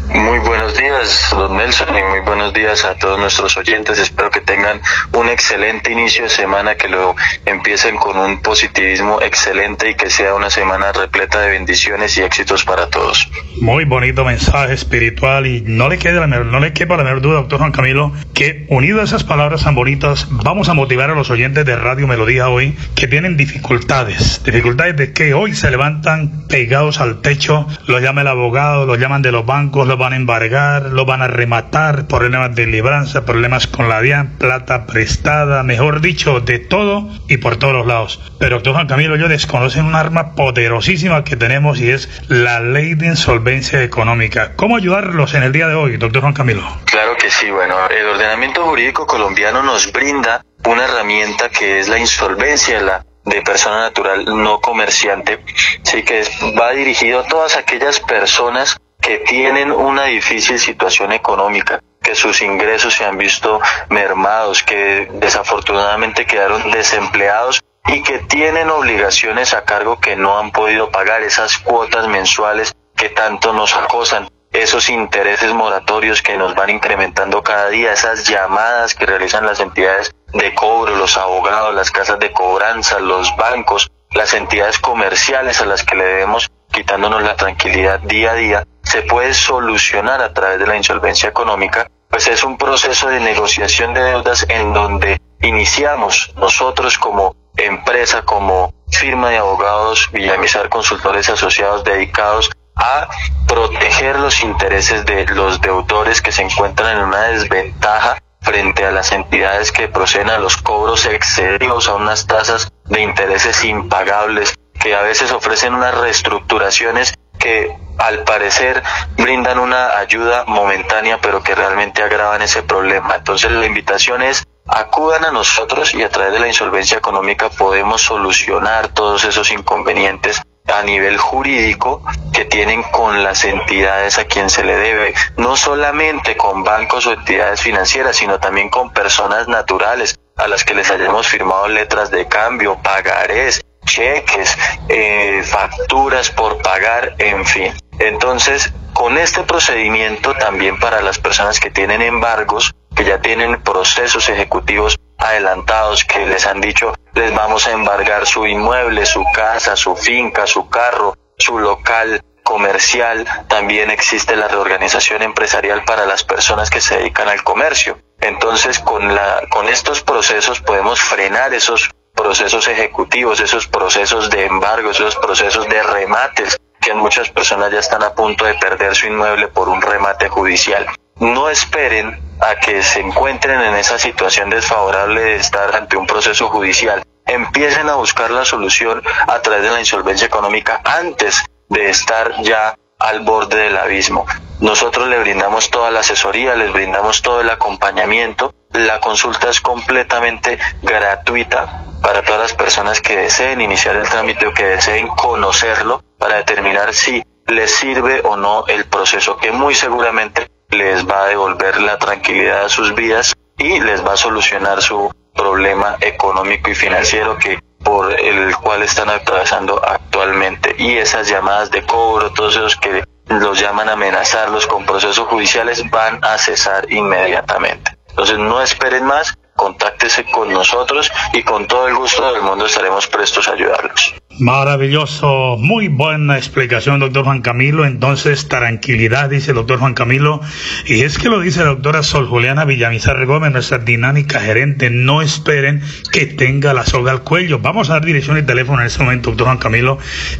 Muy 0.08 0.38
buenos 0.40 0.76
días, 0.76 1.28
don 1.32 1.56
Nelson, 1.56 1.88
y 1.88 2.02
muy 2.02 2.20
buenos 2.20 2.52
días 2.52 2.84
a 2.84 2.94
todos 2.94 3.18
nuestros 3.18 3.56
oyentes. 3.56 3.98
Espero 3.98 4.30
que 4.30 4.40
tengan 4.40 4.80
un 5.12 5.28
excelente 5.28 5.90
inicio 5.90 6.24
de 6.24 6.30
semana, 6.30 6.74
que 6.76 6.88
lo 6.88 7.16
empiecen 7.46 7.96
con 7.96 8.16
un 8.18 8.40
positivismo 8.42 9.20
excelente 9.22 9.90
y 9.90 9.94
que 9.94 10.10
sea 10.10 10.34
una 10.34 10.50
semana 10.50 10.92
repleta 10.92 11.40
de 11.40 11.50
bendiciones 11.50 12.16
y 12.16 12.22
éxitos 12.22 12.64
para 12.64 12.88
todos. 12.90 13.28
Muy 13.60 13.84
bonito 13.84 14.24
mensaje 14.24 14.74
espiritual 14.74 15.46
y 15.46 15.62
no 15.62 15.88
le 15.88 15.98
quede 15.98 16.20
la 16.20 16.26
no 16.26 16.60
le 16.60 16.72
quepa 16.72 16.96
la 16.96 17.04
menor 17.04 17.20
duda, 17.20 17.34
doctor 17.36 17.58
Juan 17.58 17.72
Camilo, 17.72 18.12
que 18.34 18.66
unido 18.68 19.00
a 19.00 19.04
esas 19.04 19.24
palabras 19.24 19.64
tan 19.64 19.74
bonitas, 19.74 20.26
vamos 20.30 20.68
a 20.68 20.74
motivar 20.74 21.10
a 21.10 21.14
los 21.14 21.30
oyentes 21.30 21.64
de 21.64 21.76
Radio 21.76 22.06
Melodía 22.06 22.48
hoy 22.48 22.76
que 22.94 23.06
tienen 23.06 23.36
dificultades, 23.36 24.42
dificultades 24.44 24.96
de 24.96 25.12
que 25.12 25.34
hoy 25.34 25.54
se 25.54 25.70
levantan 25.70 26.46
pegados 26.48 27.00
al 27.00 27.20
techo, 27.20 27.66
los 27.86 28.02
llama 28.02 28.20
el 28.20 28.28
abogado, 28.28 28.86
los 28.86 28.98
llaman 28.98 29.22
de 29.22 29.32
los 29.32 29.44
bancos, 29.46 29.71
los 29.74 29.98
van 29.98 30.12
a 30.12 30.16
embargar, 30.16 30.84
los 30.84 31.06
van 31.06 31.22
a 31.22 31.28
rematar, 31.28 32.06
problemas 32.06 32.54
de 32.54 32.66
libranza, 32.66 33.24
problemas 33.24 33.66
con 33.66 33.88
la 33.88 34.00
DIAN, 34.00 34.36
plata 34.38 34.86
prestada, 34.86 35.62
mejor 35.62 36.00
dicho, 36.00 36.40
de 36.40 36.58
todo 36.58 37.08
y 37.28 37.38
por 37.38 37.56
todos 37.56 37.72
los 37.72 37.86
lados. 37.86 38.20
Pero 38.38 38.56
doctor 38.56 38.74
Juan 38.74 38.86
Camilo, 38.86 39.16
yo 39.16 39.28
desconocen 39.28 39.84
un 39.84 39.94
arma 39.94 40.34
poderosísima 40.34 41.24
que 41.24 41.36
tenemos 41.36 41.80
y 41.80 41.90
es 41.90 42.08
la 42.28 42.60
ley 42.60 42.94
de 42.94 43.06
insolvencia 43.06 43.82
económica. 43.82 44.52
¿Cómo 44.56 44.76
ayudarlos 44.76 45.34
en 45.34 45.42
el 45.42 45.52
día 45.52 45.68
de 45.68 45.74
hoy, 45.74 45.96
doctor 45.96 46.22
Juan 46.22 46.34
Camilo? 46.34 46.62
Claro 46.84 47.16
que 47.16 47.30
sí, 47.30 47.50
bueno, 47.50 47.74
el 47.88 48.06
ordenamiento 48.06 48.64
jurídico 48.64 49.06
colombiano 49.06 49.62
nos 49.62 49.90
brinda 49.90 50.44
una 50.64 50.84
herramienta 50.84 51.48
que 51.48 51.80
es 51.80 51.88
la 51.88 51.98
insolvencia 51.98 53.02
de 53.24 53.42
persona 53.42 53.82
natural 53.82 54.24
no 54.24 54.60
comerciante, 54.60 55.44
sí 55.82 56.02
que 56.02 56.22
va 56.58 56.72
dirigido 56.72 57.20
a 57.20 57.24
todas 57.24 57.56
aquellas 57.56 58.00
personas 58.00 58.76
que 59.02 59.18
tienen 59.18 59.70
una 59.72 60.04
difícil 60.04 60.58
situación 60.58 61.12
económica, 61.12 61.80
que 62.02 62.14
sus 62.14 62.40
ingresos 62.40 62.94
se 62.94 63.04
han 63.04 63.18
visto 63.18 63.60
mermados, 63.90 64.62
que 64.62 65.08
desafortunadamente 65.12 66.24
quedaron 66.24 66.70
desempleados 66.70 67.62
y 67.86 68.02
que 68.02 68.20
tienen 68.20 68.70
obligaciones 68.70 69.52
a 69.52 69.64
cargo 69.64 70.00
que 70.00 70.16
no 70.16 70.38
han 70.38 70.52
podido 70.52 70.90
pagar 70.90 71.22
esas 71.22 71.58
cuotas 71.58 72.06
mensuales 72.08 72.74
que 72.96 73.10
tanto 73.10 73.52
nos 73.52 73.76
acosan 73.76 74.28
esos 74.52 74.90
intereses 74.90 75.52
moratorios 75.52 76.22
que 76.22 76.36
nos 76.36 76.54
van 76.54 76.70
incrementando 76.70 77.42
cada 77.42 77.70
día, 77.70 77.92
esas 77.92 78.28
llamadas 78.28 78.94
que 78.94 79.06
realizan 79.06 79.46
las 79.46 79.60
entidades 79.60 80.14
de 80.34 80.54
cobro, 80.54 80.94
los 80.96 81.16
abogados, 81.16 81.74
las 81.74 81.90
casas 81.90 82.18
de 82.18 82.32
cobranza, 82.32 83.00
los 83.00 83.34
bancos, 83.36 83.90
las 84.12 84.34
entidades 84.34 84.78
comerciales 84.78 85.60
a 85.60 85.66
las 85.66 85.84
que 85.84 85.96
le 85.96 86.04
debemos 86.04 86.50
quitándonos 86.72 87.22
la 87.22 87.36
tranquilidad 87.36 88.00
día 88.00 88.32
a 88.32 88.34
día, 88.34 88.66
se 88.82 89.02
puede 89.02 89.34
solucionar 89.34 90.20
a 90.22 90.32
través 90.32 90.58
de 90.58 90.66
la 90.66 90.76
insolvencia 90.76 91.28
económica, 91.28 91.88
pues 92.08 92.26
es 92.26 92.42
un 92.42 92.58
proceso 92.58 93.08
de 93.08 93.20
negociación 93.20 93.94
de 93.94 94.02
deudas 94.02 94.44
en 94.48 94.72
donde 94.72 95.20
iniciamos 95.40 96.32
nosotros 96.36 96.98
como 96.98 97.36
empresa, 97.56 98.22
como 98.22 98.72
firma 98.90 99.30
de 99.30 99.38
abogados 99.38 100.10
Villamizar 100.12 100.68
Consultores 100.68 101.28
Asociados 101.28 101.84
dedicados 101.84 102.50
a 102.74 103.08
proteger 103.46 104.18
los 104.18 104.42
intereses 104.42 105.04
de 105.04 105.26
los 105.26 105.60
deudores 105.60 106.22
que 106.22 106.32
se 106.32 106.42
encuentran 106.42 106.96
en 106.96 107.04
una 107.04 107.22
desventaja 107.24 108.18
frente 108.40 108.84
a 108.84 108.90
las 108.90 109.12
entidades 109.12 109.70
que 109.72 109.88
proceden 109.88 110.30
a 110.30 110.38
los 110.38 110.56
cobros 110.56 111.06
excesivos 111.06 111.88
a 111.88 111.94
unas 111.94 112.26
tasas 112.26 112.68
de 112.86 113.02
intereses 113.02 113.64
impagables 113.64 114.54
que 114.82 114.94
a 114.94 115.02
veces 115.02 115.30
ofrecen 115.30 115.74
unas 115.74 115.94
reestructuraciones 115.94 117.14
que 117.38 117.76
al 117.98 118.24
parecer 118.24 118.82
brindan 119.16 119.58
una 119.58 119.98
ayuda 119.98 120.44
momentánea 120.46 121.18
pero 121.20 121.42
que 121.42 121.54
realmente 121.54 122.02
agravan 122.02 122.42
ese 122.42 122.62
problema. 122.62 123.16
Entonces 123.16 123.50
la 123.52 123.66
invitación 123.66 124.22
es 124.22 124.44
acudan 124.66 125.24
a 125.24 125.30
nosotros 125.30 125.94
y 125.94 126.02
a 126.02 126.08
través 126.08 126.32
de 126.32 126.40
la 126.40 126.48
insolvencia 126.48 126.98
económica 126.98 127.48
podemos 127.50 128.02
solucionar 128.02 128.88
todos 128.88 129.24
esos 129.24 129.50
inconvenientes 129.50 130.40
a 130.66 130.82
nivel 130.82 131.18
jurídico 131.18 132.02
que 132.32 132.44
tienen 132.44 132.82
con 132.84 133.22
las 133.24 133.44
entidades 133.44 134.18
a 134.18 134.24
quien 134.24 134.48
se 134.48 134.64
le 134.64 134.76
debe, 134.76 135.14
no 135.36 135.56
solamente 135.56 136.36
con 136.36 136.62
bancos 136.62 137.06
o 137.06 137.12
entidades 137.12 137.60
financieras, 137.60 138.16
sino 138.16 138.38
también 138.38 138.68
con 138.68 138.92
personas 138.92 139.48
naturales 139.48 140.18
a 140.36 140.46
las 140.46 140.64
que 140.64 140.74
les 140.74 140.90
hayamos 140.90 141.26
firmado 141.26 141.68
letras 141.68 142.10
de 142.10 142.26
cambio, 142.26 142.78
pagarés, 142.82 143.60
cheques, 143.84 144.56
eh, 144.88 145.42
facturas 145.44 146.30
por 146.30 146.60
pagar, 146.62 147.14
en 147.18 147.44
fin. 147.44 147.72
Entonces, 147.98 148.72
con 148.92 149.18
este 149.18 149.42
procedimiento 149.42 150.34
también 150.34 150.78
para 150.78 151.02
las 151.02 151.18
personas 151.18 151.60
que 151.60 151.70
tienen 151.70 152.02
embargos, 152.02 152.74
que 152.94 153.04
ya 153.04 153.20
tienen 153.20 153.62
procesos 153.62 154.28
ejecutivos 154.28 154.98
adelantados 155.18 156.04
que 156.04 156.26
les 156.26 156.46
han 156.46 156.60
dicho 156.60 156.92
les 157.14 157.34
vamos 157.34 157.66
a 157.66 157.72
embargar 157.72 158.26
su 158.26 158.46
inmueble, 158.46 159.04
su 159.04 159.24
casa, 159.34 159.76
su 159.76 159.94
finca, 159.96 160.46
su 160.46 160.68
carro, 160.68 161.14
su 161.38 161.58
local 161.58 162.22
comercial, 162.42 163.26
también 163.48 163.90
existe 163.90 164.34
la 164.34 164.48
reorganización 164.48 165.22
empresarial 165.22 165.84
para 165.84 166.06
las 166.06 166.24
personas 166.24 166.70
que 166.70 166.80
se 166.80 166.96
dedican 166.96 167.28
al 167.28 167.42
comercio. 167.44 167.98
Entonces, 168.20 168.78
con 168.78 169.14
la 169.14 169.42
con 169.50 169.68
estos 169.68 170.02
procesos 170.02 170.60
podemos 170.60 171.00
frenar 171.00 171.54
esos 171.54 171.90
procesos 172.14 172.68
ejecutivos, 172.68 173.40
esos 173.40 173.66
procesos 173.66 174.30
de 174.30 174.46
embargo, 174.46 174.90
esos 174.90 175.16
procesos 175.16 175.68
de 175.68 175.82
remates 175.82 176.58
que 176.80 176.94
muchas 176.94 177.30
personas 177.30 177.70
ya 177.72 177.78
están 177.78 178.02
a 178.02 178.14
punto 178.14 178.44
de 178.44 178.54
perder 178.54 178.94
su 178.94 179.06
inmueble 179.06 179.48
por 179.48 179.68
un 179.68 179.80
remate 179.80 180.28
judicial 180.28 180.86
no 181.22 181.48
esperen 181.48 182.20
a 182.40 182.56
que 182.56 182.82
se 182.82 183.00
encuentren 183.00 183.60
en 183.60 183.76
esa 183.76 183.98
situación 183.98 184.50
desfavorable 184.50 185.20
de 185.20 185.36
estar 185.36 185.74
ante 185.74 185.96
un 185.96 186.06
proceso 186.06 186.48
judicial. 186.48 187.02
Empiecen 187.26 187.88
a 187.88 187.94
buscar 187.94 188.30
la 188.30 188.44
solución 188.44 189.02
a 189.28 189.38
través 189.40 189.62
de 189.62 189.70
la 189.70 189.78
insolvencia 189.78 190.26
económica 190.26 190.80
antes 190.84 191.44
de 191.68 191.90
estar 191.90 192.42
ya 192.42 192.74
al 193.02 193.20
borde 193.20 193.58
del 193.58 193.76
abismo. 193.76 194.26
Nosotros 194.60 195.08
le 195.08 195.18
brindamos 195.18 195.70
toda 195.70 195.90
la 195.90 196.00
asesoría, 196.00 196.54
les 196.54 196.72
brindamos 196.72 197.22
todo 197.22 197.40
el 197.40 197.50
acompañamiento. 197.50 198.54
La 198.70 199.00
consulta 199.00 199.50
es 199.50 199.60
completamente 199.60 200.58
gratuita 200.82 201.84
para 202.02 202.22
todas 202.22 202.40
las 202.42 202.54
personas 202.54 203.00
que 203.00 203.16
deseen 203.16 203.60
iniciar 203.60 203.96
el 203.96 204.08
trámite 204.08 204.46
o 204.46 204.54
que 204.54 204.64
deseen 204.64 205.08
conocerlo 205.08 206.02
para 206.18 206.36
determinar 206.36 206.94
si 206.94 207.22
les 207.46 207.70
sirve 207.70 208.22
o 208.24 208.36
no 208.36 208.66
el 208.66 208.84
proceso 208.86 209.36
que 209.36 209.52
muy 209.52 209.74
seguramente 209.74 210.48
les 210.70 211.06
va 211.06 211.24
a 211.24 211.26
devolver 211.26 211.80
la 211.80 211.98
tranquilidad 211.98 212.64
a 212.64 212.68
sus 212.68 212.94
vidas 212.94 213.34
y 213.58 213.80
les 213.80 214.04
va 214.06 214.14
a 214.14 214.16
solucionar 214.16 214.80
su 214.80 215.12
problema 215.34 215.96
económico 216.00 216.70
y 216.70 216.74
financiero 216.74 217.36
que 217.36 217.58
por 217.84 218.12
el 218.18 218.56
cual 218.56 218.82
están 218.82 219.10
atravesando 219.10 219.80
actualmente 219.84 220.74
y 220.78 220.96
esas 220.96 221.28
llamadas 221.28 221.70
de 221.70 221.84
cobro, 221.84 222.32
todos 222.32 222.56
esos 222.56 222.76
que 222.76 223.04
los 223.28 223.58
llaman 223.58 223.88
a 223.88 223.92
amenazarlos 223.92 224.66
con 224.66 224.84
procesos 224.84 225.26
judiciales 225.26 225.88
van 225.90 226.22
a 226.24 226.38
cesar 226.38 226.90
inmediatamente. 226.90 227.96
Entonces 228.10 228.38
no 228.38 228.60
esperen 228.60 229.04
más, 229.04 229.34
contáctese 229.56 230.24
con 230.30 230.52
nosotros 230.52 231.10
y 231.32 231.42
con 231.42 231.66
todo 231.66 231.88
el 231.88 231.94
gusto 231.94 232.32
del 232.32 232.42
mundo 232.42 232.66
estaremos 232.66 233.06
prestos 233.06 233.48
a 233.48 233.52
ayudarlos. 233.52 234.14
Maravilloso, 234.38 235.58
muy 235.58 235.88
buena 235.88 236.38
explicación, 236.38 237.00
doctor 237.00 237.24
Juan 237.24 237.42
Camilo. 237.42 237.84
Entonces, 237.84 238.48
tranquilidad, 238.48 239.28
dice 239.28 239.50
el 239.50 239.56
doctor 239.56 239.78
Juan 239.78 239.92
Camilo. 239.92 240.40
Y 240.86 241.02
es 241.02 241.18
que 241.18 241.28
lo 241.28 241.40
dice 241.40 241.60
la 241.60 241.66
doctora 241.66 242.02
Sol 242.02 242.26
Juliana 242.26 242.64
Villamizar 242.64 243.24
Gómez, 243.26 243.52
nuestra 243.52 243.78
dinámica 243.78 244.40
gerente. 244.40 244.88
No 244.88 245.20
esperen 245.20 245.82
que 246.12 246.24
tenga 246.26 246.72
la 246.72 246.86
soga 246.86 247.12
al 247.12 247.22
cuello. 247.22 247.58
Vamos 247.58 247.90
a 247.90 247.94
dar 247.94 248.04
dirección 248.06 248.38
y 248.38 248.42
teléfono 248.42 248.80
en 248.80 248.86
este 248.86 249.02
momento, 249.02 249.30
doctor 249.30 249.48
Juan 249.48 249.58
Camilo, 249.58 249.98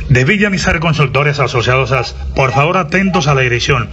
de 0.09 0.25
Villamizar 0.25 0.81
Consultores 0.81 1.39
Asociados. 1.39 2.17
Por 2.35 2.53
favor, 2.53 2.79
atentos 2.79 3.27
a 3.27 3.35
la 3.35 3.43
dirección. 3.43 3.91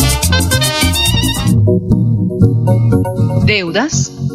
Deudas, 3.44 4.12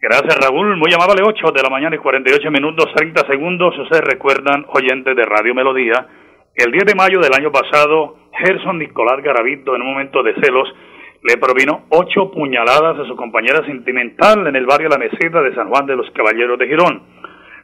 Gracias 0.00 0.36
Raúl, 0.40 0.76
muy 0.76 0.92
amable 0.94 1.22
8 1.22 1.52
de 1.52 1.62
la 1.62 1.68
mañana 1.68 1.94
y 1.94 1.98
48 1.98 2.50
minutos 2.50 2.86
30 2.94 3.26
segundos. 3.26 3.78
Ustedes 3.78 4.02
recuerdan, 4.02 4.64
oyentes 4.72 5.14
de 5.14 5.24
Radio 5.24 5.54
Melodía, 5.54 6.06
el 6.54 6.72
10 6.72 6.84
de 6.84 6.94
mayo 6.94 7.20
del 7.20 7.34
año 7.34 7.52
pasado, 7.52 8.16
Gerson 8.32 8.78
Nicolás 8.78 9.22
Garavito, 9.22 9.76
en 9.76 9.82
un 9.82 9.92
momento 9.92 10.22
de 10.22 10.34
celos, 10.40 10.68
le 11.22 11.36
provino 11.36 11.84
ocho 11.90 12.30
puñaladas 12.30 12.98
a 12.98 13.04
su 13.04 13.14
compañera 13.14 13.64
sentimental 13.66 14.46
en 14.46 14.56
el 14.56 14.66
barrio 14.66 14.88
La 14.88 14.98
Meseta 14.98 15.42
de 15.42 15.54
San 15.54 15.68
Juan 15.68 15.86
de 15.86 15.96
los 15.96 16.10
Caballeros 16.12 16.58
de 16.58 16.66
Girón. 16.66 17.02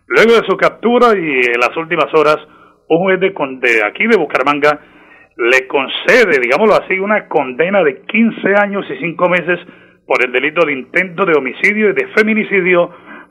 Luego 0.06 0.34
de 0.34 0.46
su 0.46 0.56
captura 0.56 1.18
y 1.18 1.40
en 1.40 1.60
las 1.60 1.76
últimas 1.76 2.12
horas, 2.14 2.36
un 2.88 2.98
juez 2.98 3.18
de, 3.18 3.30
de 3.30 3.84
aquí 3.84 4.06
de 4.06 4.16
Bucaramanga 4.16 4.78
le 5.36 5.66
concede, 5.66 6.38
digámoslo 6.40 6.74
así, 6.74 6.98
una 6.98 7.28
condena 7.28 7.82
de 7.82 8.02
15 8.02 8.54
años 8.62 8.84
y 8.90 8.98
5 8.98 9.28
meses 9.28 9.58
por 10.06 10.24
el 10.24 10.32
delito 10.32 10.64
de 10.64 10.72
intento 10.72 11.24
de 11.24 11.36
homicidio 11.36 11.90
y 11.90 11.94
de 11.94 12.06
feminicidio 12.16 12.90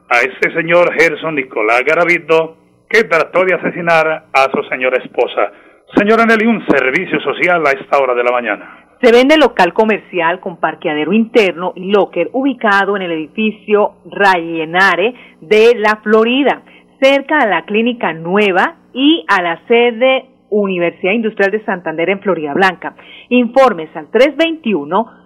a 0.10 0.20
ese 0.20 0.54
señor 0.54 0.94
Gerson 0.94 1.36
Nicolás 1.36 1.84
Garavito 1.86 2.58
que 2.90 3.04
trató 3.06 3.44
de 3.46 3.56
asesinar 3.56 4.26
a 4.32 4.52
su 4.52 4.64
señora 4.70 4.98
esposa. 5.04 5.52
Señora 5.96 6.26
Nelly, 6.26 6.46
un 6.46 6.66
servicio 6.68 7.20
social 7.22 7.66
a 7.66 7.72
esta 7.72 7.98
hora 8.00 8.14
de 8.14 8.24
la 8.24 8.32
mañana. 8.32 8.86
Se 9.02 9.12
vende 9.12 9.38
local 9.38 9.74
comercial 9.74 10.40
con 10.40 10.60
parqueadero 10.60 11.14
interno 11.14 11.74
y 11.76 11.92
locker 11.92 12.30
ubicado 12.34 12.96
en 12.96 13.04
el 13.04 13.12
edificio 13.12 13.96
Rayenare 14.06 15.14
de 15.42 15.76
la 15.78 16.00
Florida, 16.04 16.64
cerca 17.02 17.40
a 17.40 17.48
la 17.48 17.66
clínica 17.66 18.14
nueva 18.14 18.76
y 18.94 19.26
a 19.28 19.42
la 19.42 19.62
sede 19.68 20.26
Universidad 20.50 21.14
Industrial 21.14 21.52
de 21.52 21.64
Santander 21.66 22.10
en 22.10 22.22
Florida 22.22 22.54
Blanca. 22.54 22.96
Informes 23.30 23.90
al 23.96 24.10
321 24.10 25.25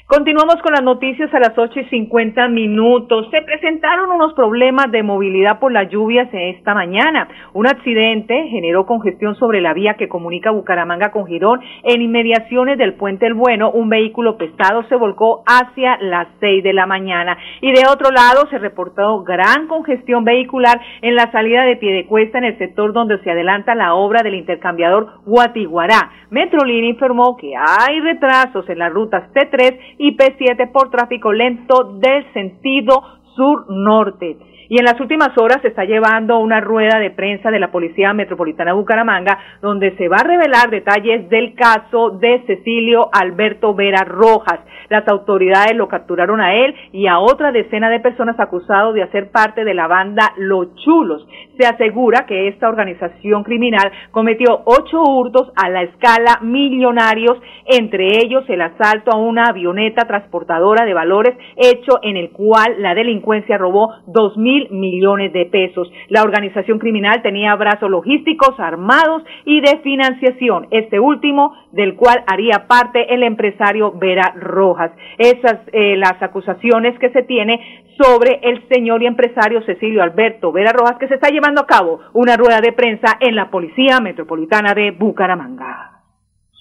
Continuamos 0.08 0.56
con 0.62 0.72
las 0.72 0.82
noticias 0.82 1.28
a 1.34 1.38
las 1.38 1.52
8 1.54 1.80
y 1.80 1.84
50 1.84 2.48
minutos. 2.48 3.28
Se 3.30 3.42
presentaron 3.42 4.10
unos 4.10 4.32
problemas 4.32 4.90
de 4.90 5.02
movilidad 5.02 5.58
por 5.58 5.70
las 5.70 5.90
lluvias 5.90 6.30
esta 6.32 6.72
mañana. 6.72 7.28
Un 7.52 7.66
accidente 7.66 8.48
generó 8.48 8.86
congestión 8.86 9.34
sobre 9.34 9.60
la 9.60 9.74
vía 9.74 9.98
que 9.98 10.08
comunica 10.08 10.50
Bucaramanga 10.50 11.10
con 11.10 11.26
Girón. 11.26 11.60
En 11.82 12.00
inmediaciones 12.00 12.78
del 12.78 12.94
Puente 12.94 13.26
El 13.26 13.34
Bueno, 13.34 13.70
un 13.70 13.90
vehículo 13.90 14.38
pesado 14.38 14.82
se 14.84 14.96
volcó 14.96 15.42
hacia 15.44 15.98
las 16.00 16.28
6 16.40 16.64
de 16.64 16.72
la 16.72 16.86
mañana. 16.86 17.36
Y 17.60 17.72
de 17.72 17.82
otro 17.86 18.10
lado, 18.10 18.48
se 18.48 18.56
reportó 18.56 19.22
gran 19.24 19.66
congestión 19.66 20.24
vehicular 20.24 20.80
en 21.02 21.16
la 21.16 21.30
salida 21.32 21.64
de 21.64 21.76
Piedecuesta 21.76 22.38
en 22.38 22.44
el 22.44 22.56
sector 22.56 22.94
donde 22.94 23.22
se 23.22 23.30
adelanta 23.30 23.74
la 23.74 23.92
obra 23.92 24.22
del 24.22 24.36
intercambiador 24.36 25.20
Guatiguará. 25.26 26.12
Metrolínea 26.30 26.90
informó 26.90 27.36
que 27.36 27.52
hay 27.54 28.00
retrasos 28.00 28.66
en 28.70 28.78
las 28.78 28.90
rutas 28.90 29.30
T3 29.34 29.97
y 29.98 30.16
P7 30.16 30.70
por 30.72 30.90
tráfico 30.90 31.32
lento 31.32 31.98
del 31.98 32.32
sentido 32.32 33.02
sur-norte. 33.34 34.36
Y 34.70 34.78
en 34.78 34.84
las 34.84 35.00
últimas 35.00 35.30
horas 35.38 35.62
se 35.62 35.68
está 35.68 35.84
llevando 35.84 36.38
una 36.38 36.60
rueda 36.60 36.98
de 36.98 37.10
prensa 37.10 37.50
de 37.50 37.58
la 37.58 37.70
Policía 37.70 38.12
Metropolitana 38.12 38.72
de 38.72 38.76
Bucaramanga, 38.76 39.38
donde 39.62 39.96
se 39.96 40.08
va 40.08 40.18
a 40.18 40.24
revelar 40.24 40.68
detalles 40.68 41.28
del 41.30 41.54
caso 41.54 42.10
de 42.10 42.42
Cecilio 42.46 43.08
Alberto 43.10 43.74
Vera 43.74 44.04
Rojas. 44.04 44.60
Las 44.90 45.08
autoridades 45.08 45.74
lo 45.74 45.88
capturaron 45.88 46.40
a 46.40 46.54
él 46.54 46.74
y 46.92 47.06
a 47.06 47.18
otra 47.18 47.50
decena 47.50 47.88
de 47.88 48.00
personas 48.00 48.38
acusados 48.38 48.94
de 48.94 49.02
hacer 49.02 49.30
parte 49.30 49.64
de 49.64 49.72
la 49.72 49.86
banda 49.86 50.32
Los 50.36 50.74
Chulos. 50.76 51.26
Se 51.58 51.66
asegura 51.66 52.26
que 52.26 52.48
esta 52.48 52.68
organización 52.68 53.44
criminal 53.44 53.90
cometió 54.10 54.62
ocho 54.66 55.02
hurtos 55.02 55.50
a 55.56 55.70
la 55.70 55.82
escala 55.82 56.40
millonarios, 56.42 57.38
entre 57.66 58.18
ellos 58.18 58.44
el 58.48 58.60
asalto 58.60 59.12
a 59.12 59.18
una 59.18 59.46
avioneta 59.46 60.06
transportadora 60.06 60.84
de 60.84 60.94
valores 60.94 61.36
hecho 61.56 62.00
en 62.02 62.18
el 62.18 62.30
cual 62.30 62.76
la 62.78 62.94
delincuencia 62.94 63.56
robó 63.56 63.94
dos 64.06 64.36
mil 64.36 64.57
millones 64.70 65.32
de 65.32 65.46
pesos. 65.46 65.90
La 66.08 66.22
organización 66.22 66.78
criminal 66.78 67.22
tenía 67.22 67.54
brazos 67.56 67.90
logísticos 67.90 68.58
armados 68.58 69.22
y 69.44 69.60
de 69.60 69.78
financiación, 69.78 70.66
este 70.70 70.98
último 70.98 71.54
del 71.72 71.94
cual 71.94 72.24
haría 72.26 72.66
parte 72.66 73.14
el 73.14 73.22
empresario 73.22 73.92
Vera 73.92 74.34
Rojas. 74.36 74.90
Esas 75.18 75.60
eh, 75.72 75.96
las 75.96 76.20
acusaciones 76.22 76.98
que 76.98 77.10
se 77.10 77.22
tiene 77.22 77.84
sobre 78.00 78.40
el 78.42 78.66
señor 78.68 79.02
y 79.02 79.06
empresario 79.06 79.62
Cecilio 79.62 80.02
Alberto 80.02 80.52
Vera 80.52 80.72
Rojas 80.72 80.98
que 80.98 81.08
se 81.08 81.14
está 81.14 81.30
llevando 81.30 81.62
a 81.62 81.66
cabo 81.66 82.00
una 82.12 82.36
rueda 82.36 82.60
de 82.60 82.72
prensa 82.72 83.18
en 83.20 83.34
la 83.34 83.50
Policía 83.50 84.00
Metropolitana 84.00 84.74
de 84.74 84.92
Bucaramanga. 84.92 85.98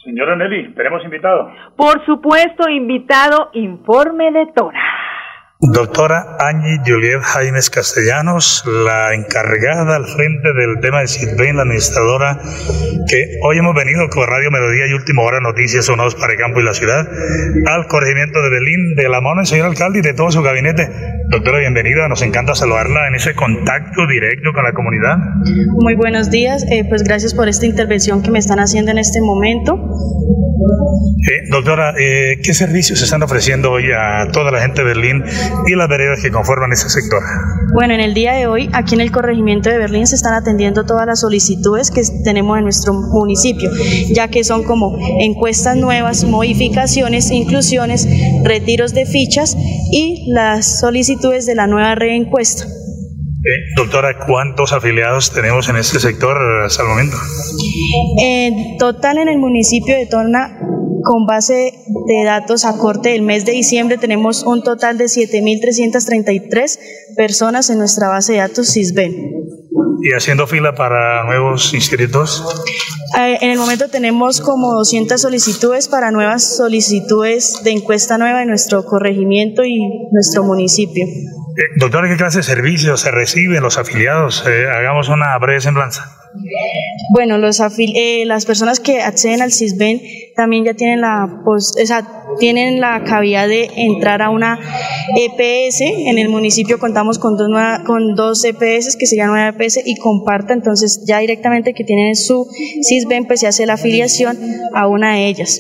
Señora 0.04 0.38
Nelly, 0.38 0.74
tenemos 0.74 1.04
invitado. 1.04 1.52
Por 1.76 2.06
supuesto, 2.06 2.70
invitado, 2.70 3.50
informe 3.54 4.32
de 4.32 4.46
Tora. 4.56 4.97
Doctora 5.60 6.38
Angie 6.40 6.82
Juliet 6.86 7.20
Jaimes 7.20 7.72
Castellanos, 7.72 8.64
la 8.86 9.16
encargada 9.16 9.96
al 9.96 10.06
frente 10.06 10.54
del 10.54 10.80
tema 10.82 11.02
de 11.02 11.08
Sidbain, 11.08 11.56
la 11.56 11.64
administradora, 11.64 12.40
que 13.10 13.40
hoy 13.42 13.58
hemos 13.58 13.74
venido 13.74 14.08
con 14.10 14.28
Radio 14.28 14.52
Melodía 14.52 14.86
y 14.88 14.94
Última 14.94 15.24
Hora 15.24 15.40
Noticias 15.40 15.86
Sonados 15.86 16.14
para 16.14 16.34
el 16.34 16.40
Campo 16.40 16.60
y 16.60 16.64
la 16.64 16.76
Ciudad, 16.76 17.08
al 17.66 17.88
corregimiento 17.88 18.40
de 18.40 18.50
Belín, 18.52 18.96
de 18.98 19.10
la 19.10 19.20
mano 19.20 19.38
del 19.38 19.48
señor 19.48 19.66
alcalde 19.66 19.98
y 19.98 20.02
de 20.04 20.14
todo 20.14 20.30
su 20.30 20.44
gabinete. 20.44 20.92
Doctora, 21.32 21.58
bienvenida, 21.58 22.08
nos 22.08 22.22
encanta 22.22 22.54
saludarla 22.54 23.08
en 23.08 23.16
ese 23.16 23.34
contacto 23.34 24.06
directo 24.06 24.54
con 24.54 24.64
la 24.64 24.74
comunidad. 24.74 25.18
Muy 25.82 25.96
buenos 25.96 26.30
días, 26.30 26.64
eh, 26.70 26.86
pues 26.88 27.02
gracias 27.02 27.34
por 27.34 27.50
esta 27.50 27.66
intervención 27.66 28.22
que 28.22 28.30
me 28.30 28.38
están 28.38 28.60
haciendo 28.60 28.92
en 28.92 29.00
este 29.00 29.22
momento. 29.22 29.74
Eh, 31.30 31.50
doctora, 31.52 31.94
eh, 32.00 32.40
¿qué 32.44 32.54
servicios 32.54 33.00
se 33.00 33.06
están 33.06 33.24
ofreciendo 33.24 33.72
hoy 33.72 33.92
a 33.92 34.32
toda 34.32 34.52
la 34.52 34.62
gente 34.62 34.82
de 34.82 34.88
Berlín 34.88 35.24
y 35.68 35.76
las 35.76 35.88
veredas 35.88 36.20
que 36.22 36.32
conforman 36.32 36.72
ese 36.72 36.90
sector? 36.90 37.22
Bueno, 37.74 37.94
en 37.94 38.00
el 38.00 38.14
día 38.14 38.34
de 38.34 38.48
hoy, 38.48 38.70
aquí 38.74 38.96
en 38.96 39.02
el 39.02 39.12
corregimiento 39.12 39.70
de 39.70 39.78
Berlín 39.78 40.08
se 40.08 40.16
están 40.16 40.34
atendiendo 40.34 40.86
todas 40.86 41.06
las 41.06 41.22
solicitudes 41.22 41.92
que 41.92 42.02
tenemos 42.24 42.58
en 42.58 42.64
nuestro 42.64 42.94
municipio, 42.94 43.70
ya 44.14 44.30
que 44.30 44.44
son 44.44 44.64
como 44.64 44.98
encuestas 45.20 45.76
nuevas, 45.78 46.24
modificaciones, 46.24 47.32
inclusiones, 47.32 48.08
retiros 48.44 48.94
de 48.94 49.06
fichas 49.06 49.56
y 49.92 50.32
las 50.32 50.80
solicitudes 50.80 51.46
de 51.46 51.56
la 51.56 51.68
nueva 51.68 51.96
reencuesta. 51.96 52.66
Eh, 52.66 53.74
doctora, 53.78 54.18
¿cuántos 54.26 54.74
afiliados 54.74 55.32
tenemos 55.32 55.70
en 55.70 55.78
este 55.78 56.00
sector 56.00 56.38
hasta 56.66 56.84
el 56.84 56.90
momento? 56.90 57.16
En 58.22 58.78
total 58.78 59.20
en 59.20 59.30
el 59.30 59.38
municipio 59.38 59.96
de 59.96 60.06
Torna, 60.06 60.60
con 61.08 61.26
base 61.26 61.86
de 62.06 62.24
datos 62.26 62.66
a 62.66 62.78
corte 62.78 63.10
del 63.10 63.22
mes 63.22 63.46
de 63.46 63.54
diciembre, 63.54 63.98
tenemos 63.98 64.44
un 64.44 64.62
total 64.62 64.98
de 64.98 65.06
7.333 65.06 66.80
personas 67.16 67.70
en 67.70 67.78
nuestra 67.78 68.10
base 68.10 68.34
de 68.34 68.40
datos 68.40 68.74
CISBEN. 68.74 69.16
¿Y 70.02 70.12
haciendo 70.14 70.46
fila 70.48 70.76
para 70.76 71.24
nuevos 71.24 71.74
inscritos? 71.74 72.44
Eh, 73.18 73.38
en 73.40 73.52
el 73.52 73.58
momento 73.58 73.88
tenemos 73.88 74.42
como 74.42 74.74
200 74.74 75.20
solicitudes 75.20 75.88
para 75.88 76.12
nuevas 76.12 76.58
solicitudes 76.58 77.62
de 77.64 77.72
encuesta 77.72 78.18
nueva 78.18 78.44
en 78.44 78.50
nuestro 78.50 78.84
corregimiento 78.86 79.64
y 79.64 79.80
nuestro 80.12 80.44
municipio. 80.44 81.06
Eh, 81.58 81.74
doctora, 81.76 82.08
¿qué 82.08 82.18
clase 82.18 82.38
de 82.38 82.44
servicios 82.44 83.02
se 83.02 83.10
reciben 83.10 83.64
los 83.64 83.80
afiliados? 83.80 84.46
Eh, 84.48 84.68
hagamos 84.70 85.10
una 85.10 85.36
breve 85.40 85.60
semblanza. 85.60 86.04
Bueno, 87.10 87.40
los 87.40 87.60
eh, 87.80 88.26
las 88.28 88.46
personas 88.46 88.80
que 88.80 89.02
acceden 89.02 89.42
al 89.42 89.52
CISBEN 89.52 90.00
también 90.36 90.66
ya 90.66 90.76
tienen 90.76 91.02
la, 91.02 91.42
pues, 91.44 91.74
tienen 92.38 92.80
la 92.80 93.04
cavidad 93.06 93.48
de 93.48 93.72
entrar 93.76 94.22
a 94.22 94.30
una 94.30 94.60
EPS. 95.16 95.82
En 95.82 96.20
el 96.20 96.30
municipio 96.30 96.78
contamos 96.78 97.18
con 97.18 97.38
dos, 97.38 97.50
con 97.88 98.14
dos 98.14 98.44
EPS 98.44 98.96
que 98.96 99.08
serían 99.08 99.32
una 99.32 99.48
EPS 99.48 99.80
y 99.84 99.98
comparta, 99.98 100.54
entonces 100.54 101.06
ya 101.08 101.18
directamente 101.18 101.74
que 101.74 101.84
tienen 101.84 102.16
su 102.16 102.48
CISBEN, 102.88 103.26
pues 103.26 103.40
se 103.40 103.48
hace 103.48 103.66
la 103.66 103.74
afiliación 103.74 104.38
a 104.76 104.88
una 104.88 105.16
de 105.16 105.26
ellas. 105.26 105.60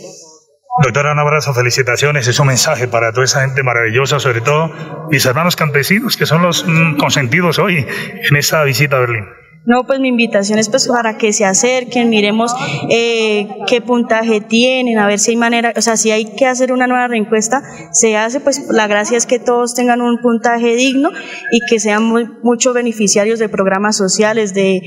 Doctora, 0.84 1.12
un 1.12 1.20
abrazo, 1.20 1.54
felicitaciones. 1.54 2.28
Es 2.28 2.40
un 2.40 2.48
mensaje 2.48 2.88
para 2.88 3.12
toda 3.12 3.26
esa 3.26 3.42
gente 3.42 3.64
maravillosa, 3.64 4.20
sobre 4.20 4.42
todo 4.42 4.72
mis 5.10 5.26
hermanos 5.26 5.56
campesinos, 5.56 6.18
que 6.18 6.26
son 6.28 6.44
los 6.44 6.66
mm, 6.68 6.98
consentidos 6.98 7.58
hoy 7.58 7.86
en 8.30 8.36
esta 8.36 8.64
visita 8.64 8.98
a 8.98 9.00
Berlín. 9.00 9.26
No, 9.68 9.84
pues 9.86 10.00
mi 10.00 10.08
invitación 10.08 10.60
es 10.60 10.70
pues 10.70 10.88
para 10.88 11.18
que 11.18 11.34
se 11.34 11.44
acerquen, 11.44 12.10
miremos 12.10 12.56
eh, 12.90 13.50
qué 13.68 13.82
puntaje 13.82 14.40
tienen, 14.40 14.98
a 14.98 15.08
ver 15.08 15.20
si 15.20 15.32
hay 15.32 15.36
manera, 15.36 15.74
o 15.76 15.82
sea, 15.82 15.98
si 15.98 16.10
hay 16.10 16.24
que 16.24 16.46
hacer 16.46 16.72
una 16.72 16.88
nueva 16.88 17.10
reencuesta, 17.10 17.62
se 17.92 18.16
hace, 18.16 18.40
pues 18.40 18.66
la 18.70 18.88
gracia 18.88 19.18
es 19.18 19.26
que 19.26 19.40
todos 19.40 19.76
tengan 19.76 20.00
un 20.00 20.20
puntaje 20.20 20.74
digno 20.78 21.10
y 21.52 21.60
que 21.70 21.82
sean 21.82 22.02
muy, 22.04 22.30
muchos 22.44 22.74
beneficiarios 22.74 23.40
de 23.40 23.50
programas 23.50 23.98
sociales, 23.98 24.54
de 24.54 24.80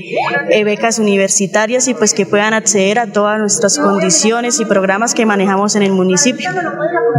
eh, 0.49 0.63
becas 0.63 0.97
universitarias 0.97 1.87
y 1.87 1.93
pues 1.93 2.15
que 2.15 2.25
puedan 2.25 2.55
acceder 2.55 2.97
a 2.97 3.05
todas 3.05 3.37
nuestras 3.37 3.77
condiciones 3.77 4.59
y 4.59 4.65
programas 4.65 5.13
que 5.13 5.27
manejamos 5.27 5.75
en 5.75 5.83
el 5.83 5.91
municipio. 5.91 6.49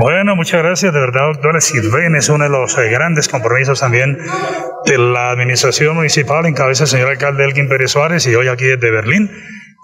Bueno, 0.00 0.34
muchas 0.34 0.64
gracias, 0.64 0.92
de 0.92 0.98
verdad, 0.98 1.28
doctora 1.32 1.60
Silven, 1.60 2.16
es 2.16 2.28
uno 2.28 2.42
de 2.42 2.50
los 2.50 2.76
eh, 2.76 2.88
grandes 2.90 3.28
compromisos 3.28 3.78
también 3.78 4.18
de 4.84 4.98
la 4.98 5.30
administración 5.30 5.94
municipal 5.94 6.44
en 6.46 6.54
cabeza 6.54 6.86
señor 6.86 7.10
alcalde 7.10 7.51
Elgin 7.52 7.68
Pérez 7.68 7.90
Suárez 7.90 8.26
y 8.26 8.34
hoy 8.34 8.48
aquí 8.48 8.64
desde 8.64 8.90
Berlín 8.90 9.28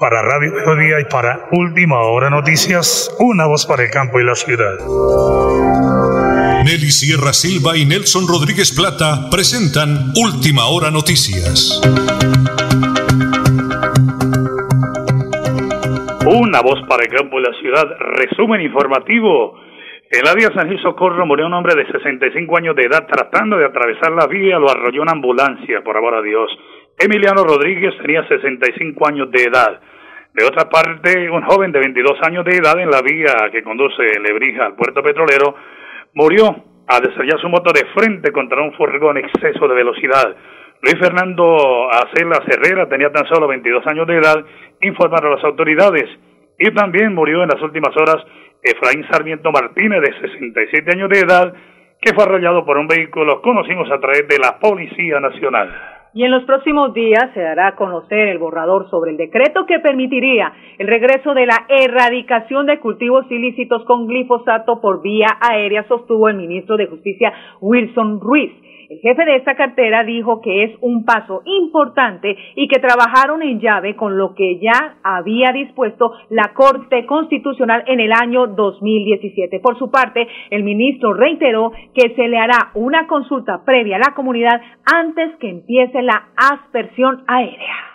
Para 0.01 0.23
Radio 0.23 0.55
Melodía 0.55 1.01
y 1.01 1.05
para 1.05 1.49
Última 1.53 2.01
Hora 2.01 2.31
Noticias, 2.31 3.15
una 3.19 3.45
voz 3.45 3.67
para 3.67 3.83
el 3.85 3.91
campo 3.91 4.19
y 4.19 4.25
la 4.25 4.35
ciudad. 4.35 4.79
Nelly 6.65 6.91
Sierra 6.91 7.35
Silva 7.35 7.77
y 7.77 7.85
Nelson 7.85 8.27
Rodríguez 8.27 8.73
Plata 8.75 9.29
presentan 9.31 10.15
Última 10.17 10.65
Hora 10.69 10.91
Noticias. 10.91 11.79
Una 16.25 16.63
voz 16.63 16.81
para 16.89 17.05
el 17.05 17.11
campo 17.11 17.39
y 17.39 17.43
la 17.43 17.53
ciudad. 17.61 17.85
Resumen 18.17 18.63
informativo. 18.63 19.61
En 20.11 20.25
la 20.25 20.33
vía 20.33 20.49
San 20.55 20.71
Gil 20.71 20.81
Socorro 20.81 21.27
murió 21.27 21.47
un 21.47 21.53
hombre 21.53 21.75
de 21.75 21.85
65 21.87 22.57
años 22.57 22.75
de 22.75 22.85
edad 22.85 23.07
tratando 23.07 23.59
de 23.59 23.67
atravesar 23.67 24.13
la 24.13 24.27
vía. 24.27 24.59
Lo 24.59 24.71
arrolló 24.71 25.03
una 25.03 25.13
ambulancia, 25.13 25.83
por 25.85 25.99
amor 25.99 26.15
a 26.15 26.23
Dios. 26.23 26.51
Emiliano 27.01 27.45
Rodríguez 27.45 27.95
tenía 28.03 28.27
65 28.27 29.07
años 29.07 29.31
de 29.31 29.45
edad. 29.45 29.81
De 30.35 30.45
otra 30.45 30.69
parte, 30.69 31.31
un 31.31 31.43
joven 31.43 31.71
de 31.71 31.79
22 31.79 32.19
años 32.23 32.45
de 32.45 32.57
edad 32.57 32.77
en 32.81 32.91
la 32.91 33.03
vía 33.03 33.51
que 33.53 33.63
conduce 33.63 34.03
Lebrija 34.21 34.67
al 34.67 34.75
puerto 34.75 35.01
petrolero 35.01 35.55
murió 36.15 36.65
al 36.89 37.03
desarrollar 37.03 37.41
su 37.41 37.49
moto 37.49 37.71
de 37.73 37.87
frente 37.95 38.33
contra 38.33 38.63
un 38.63 38.73
furgón 38.73 39.17
exceso 39.17 39.69
de 39.69 39.75
velocidad. 39.77 40.35
Luis 40.83 40.99
Fernando 40.99 41.89
Acela 41.89 42.43
Herrera 42.45 42.89
tenía 42.89 43.13
tan 43.13 43.29
solo 43.29 43.47
22 43.47 43.87
años 43.87 44.07
de 44.09 44.17
edad, 44.17 44.45
informaron 44.81 45.37
las 45.37 45.45
autoridades. 45.45 46.09
Y 46.59 46.69
también 46.73 47.15
murió 47.15 47.45
en 47.45 47.51
las 47.51 47.63
últimas 47.63 47.97
horas 47.97 48.25
Efraín 48.61 49.07
Sarmiento 49.09 49.53
Martínez, 49.53 50.01
de 50.01 50.21
67 50.21 50.91
años 50.97 51.11
de 51.11 51.21
edad, 51.21 51.55
que 52.01 52.13
fue 52.13 52.25
arrollado 52.25 52.65
por 52.65 52.77
un 52.77 52.89
vehículo 52.89 53.41
conocimos 53.41 53.89
a 53.93 54.01
través 54.01 54.27
de 54.27 54.39
la 54.39 54.59
Policía 54.59 55.21
Nacional. 55.21 55.98
Y 56.15 56.25
en 56.25 56.31
los 56.31 56.45
próximos 56.45 56.95
días 56.95 57.31
se 57.35 57.41
dará 57.41 57.69
a 57.69 57.77
conocer 57.77 58.29
el 58.29 58.39
borrador 58.39 58.89
sobre 58.91 59.11
el 59.11 59.17
decreto 59.17 59.67
que 59.67 59.79
permitiría 59.79 60.53
el 60.79 60.87
regreso 60.87 61.35
de 61.35 61.47
la 61.47 61.67
erradicación 61.69 62.67
de 62.67 62.81
cultivos 62.81 63.31
ilícitos 63.31 63.85
con 63.85 64.07
glifosato 64.07 64.81
por 64.81 65.03
vía 65.03 65.29
aérea, 65.41 65.87
sostuvo 65.87 66.29
el 66.29 66.37
ministro 66.37 66.77
de 66.77 66.87
Justicia 66.87 67.33
Wilson 67.61 68.21
Ruiz. 68.21 68.53
El 68.89 69.01
jefe 69.01 69.23
de 69.27 69.37
esta 69.37 69.55
cartera 69.55 70.03
dijo 70.03 70.41
que 70.41 70.65
es 70.65 70.71
un 70.81 71.05
paso 71.05 71.43
importante 71.45 72.35
y 72.55 72.69
que 72.69 72.81
trabajaron 72.81 73.43
en 73.43 73.61
llave 73.61 73.95
con 73.97 74.17
lo 74.17 74.35
que 74.35 74.59
ya 74.61 74.97
había 75.03 75.53
dispuesto 75.53 76.13
la 76.31 76.55
Corte 76.55 77.05
Constitucional 77.05 77.85
en 77.87 78.01
el 78.01 78.13
año 78.15 78.47
2017. 78.47 79.61
Por 79.61 79.79
su 79.79 79.91
parte, 79.91 80.27
el 80.49 80.63
ministro 80.63 81.13
reiteró 81.13 81.71
que 81.93 82.15
se 82.15 82.29
le 82.29 82.39
hará 82.39 82.71
una 82.77 83.07
consulta 83.07 83.63
previa 83.63 83.97
a 83.97 84.09
la 84.09 84.15
comunidad 84.15 84.59
antes 84.87 85.37
que 85.37 85.51
empiece 85.51 86.01
la 86.01 86.08
aspersión 86.37 87.25
aérea. 87.27 87.89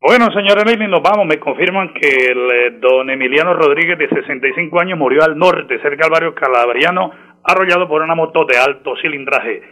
Bueno, 0.00 0.32
señora 0.32 0.64
nos 0.64 1.02
vamos. 1.02 1.26
Me 1.26 1.38
confirman 1.38 1.92
que 1.92 2.08
el 2.08 2.50
eh, 2.50 2.78
don 2.80 3.10
Emiliano 3.10 3.52
Rodríguez, 3.52 3.98
de 3.98 4.08
65 4.08 4.80
años, 4.80 4.98
murió 4.98 5.22
al 5.22 5.36
norte, 5.36 5.78
cerca 5.82 6.04
del 6.04 6.10
barrio 6.10 6.34
Calabriano, 6.34 7.10
arrollado 7.44 7.86
por 7.86 8.00
una 8.00 8.14
moto 8.14 8.46
de 8.46 8.56
alto 8.56 8.94
cilindraje. 9.02 9.62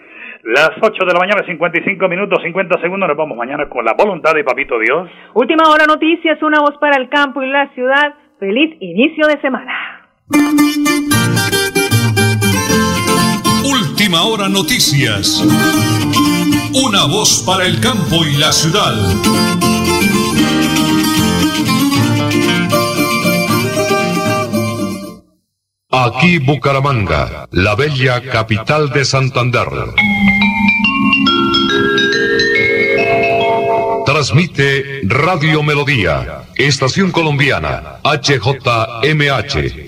Las 0.45 0.71
8 0.81 1.05
de 1.05 1.13
la 1.13 1.19
mañana, 1.19 1.43
55 1.47 2.09
minutos, 2.09 2.41
50 2.43 2.81
segundos. 2.81 3.09
Nos 3.09 3.17
vamos 3.17 3.39
mañana 3.39 3.69
con 3.71 3.85
la 3.85 3.95
voluntad 3.95 4.35
de 4.35 4.45
Papito 4.45 4.79
Dios. 4.79 5.09
Última 5.35 5.69
hora 5.69 5.87
noticias, 5.87 6.41
una 6.43 6.61
voz 6.61 6.77
para 6.79 7.01
el 7.01 7.09
campo 7.09 7.43
y 7.43 7.49
la 7.49 7.69
ciudad. 7.75 8.15
Feliz 8.39 8.77
inicio 8.81 9.27
de 9.27 9.41
semana. 9.41 10.11
Última 13.65 14.23
hora 14.23 14.49
noticias. 14.49 15.43
Una 16.75 17.07
voz 17.07 17.43
para 17.47 17.67
el 17.67 17.81
campo 17.81 18.25
y 18.25 18.37
la 18.37 18.53
ciudad. 18.53 18.95
Aquí 25.91 26.39
Bucaramanga, 26.39 27.49
la 27.51 27.75
bella 27.75 28.21
capital 28.21 28.91
de 28.91 29.05
Santander. 29.05 29.69
Transmite 34.05 35.01
Radio 35.05 35.63
Melodía, 35.63 36.43
Estación 36.57 37.11
Colombiana, 37.11 38.01
HJMH, 38.05 39.88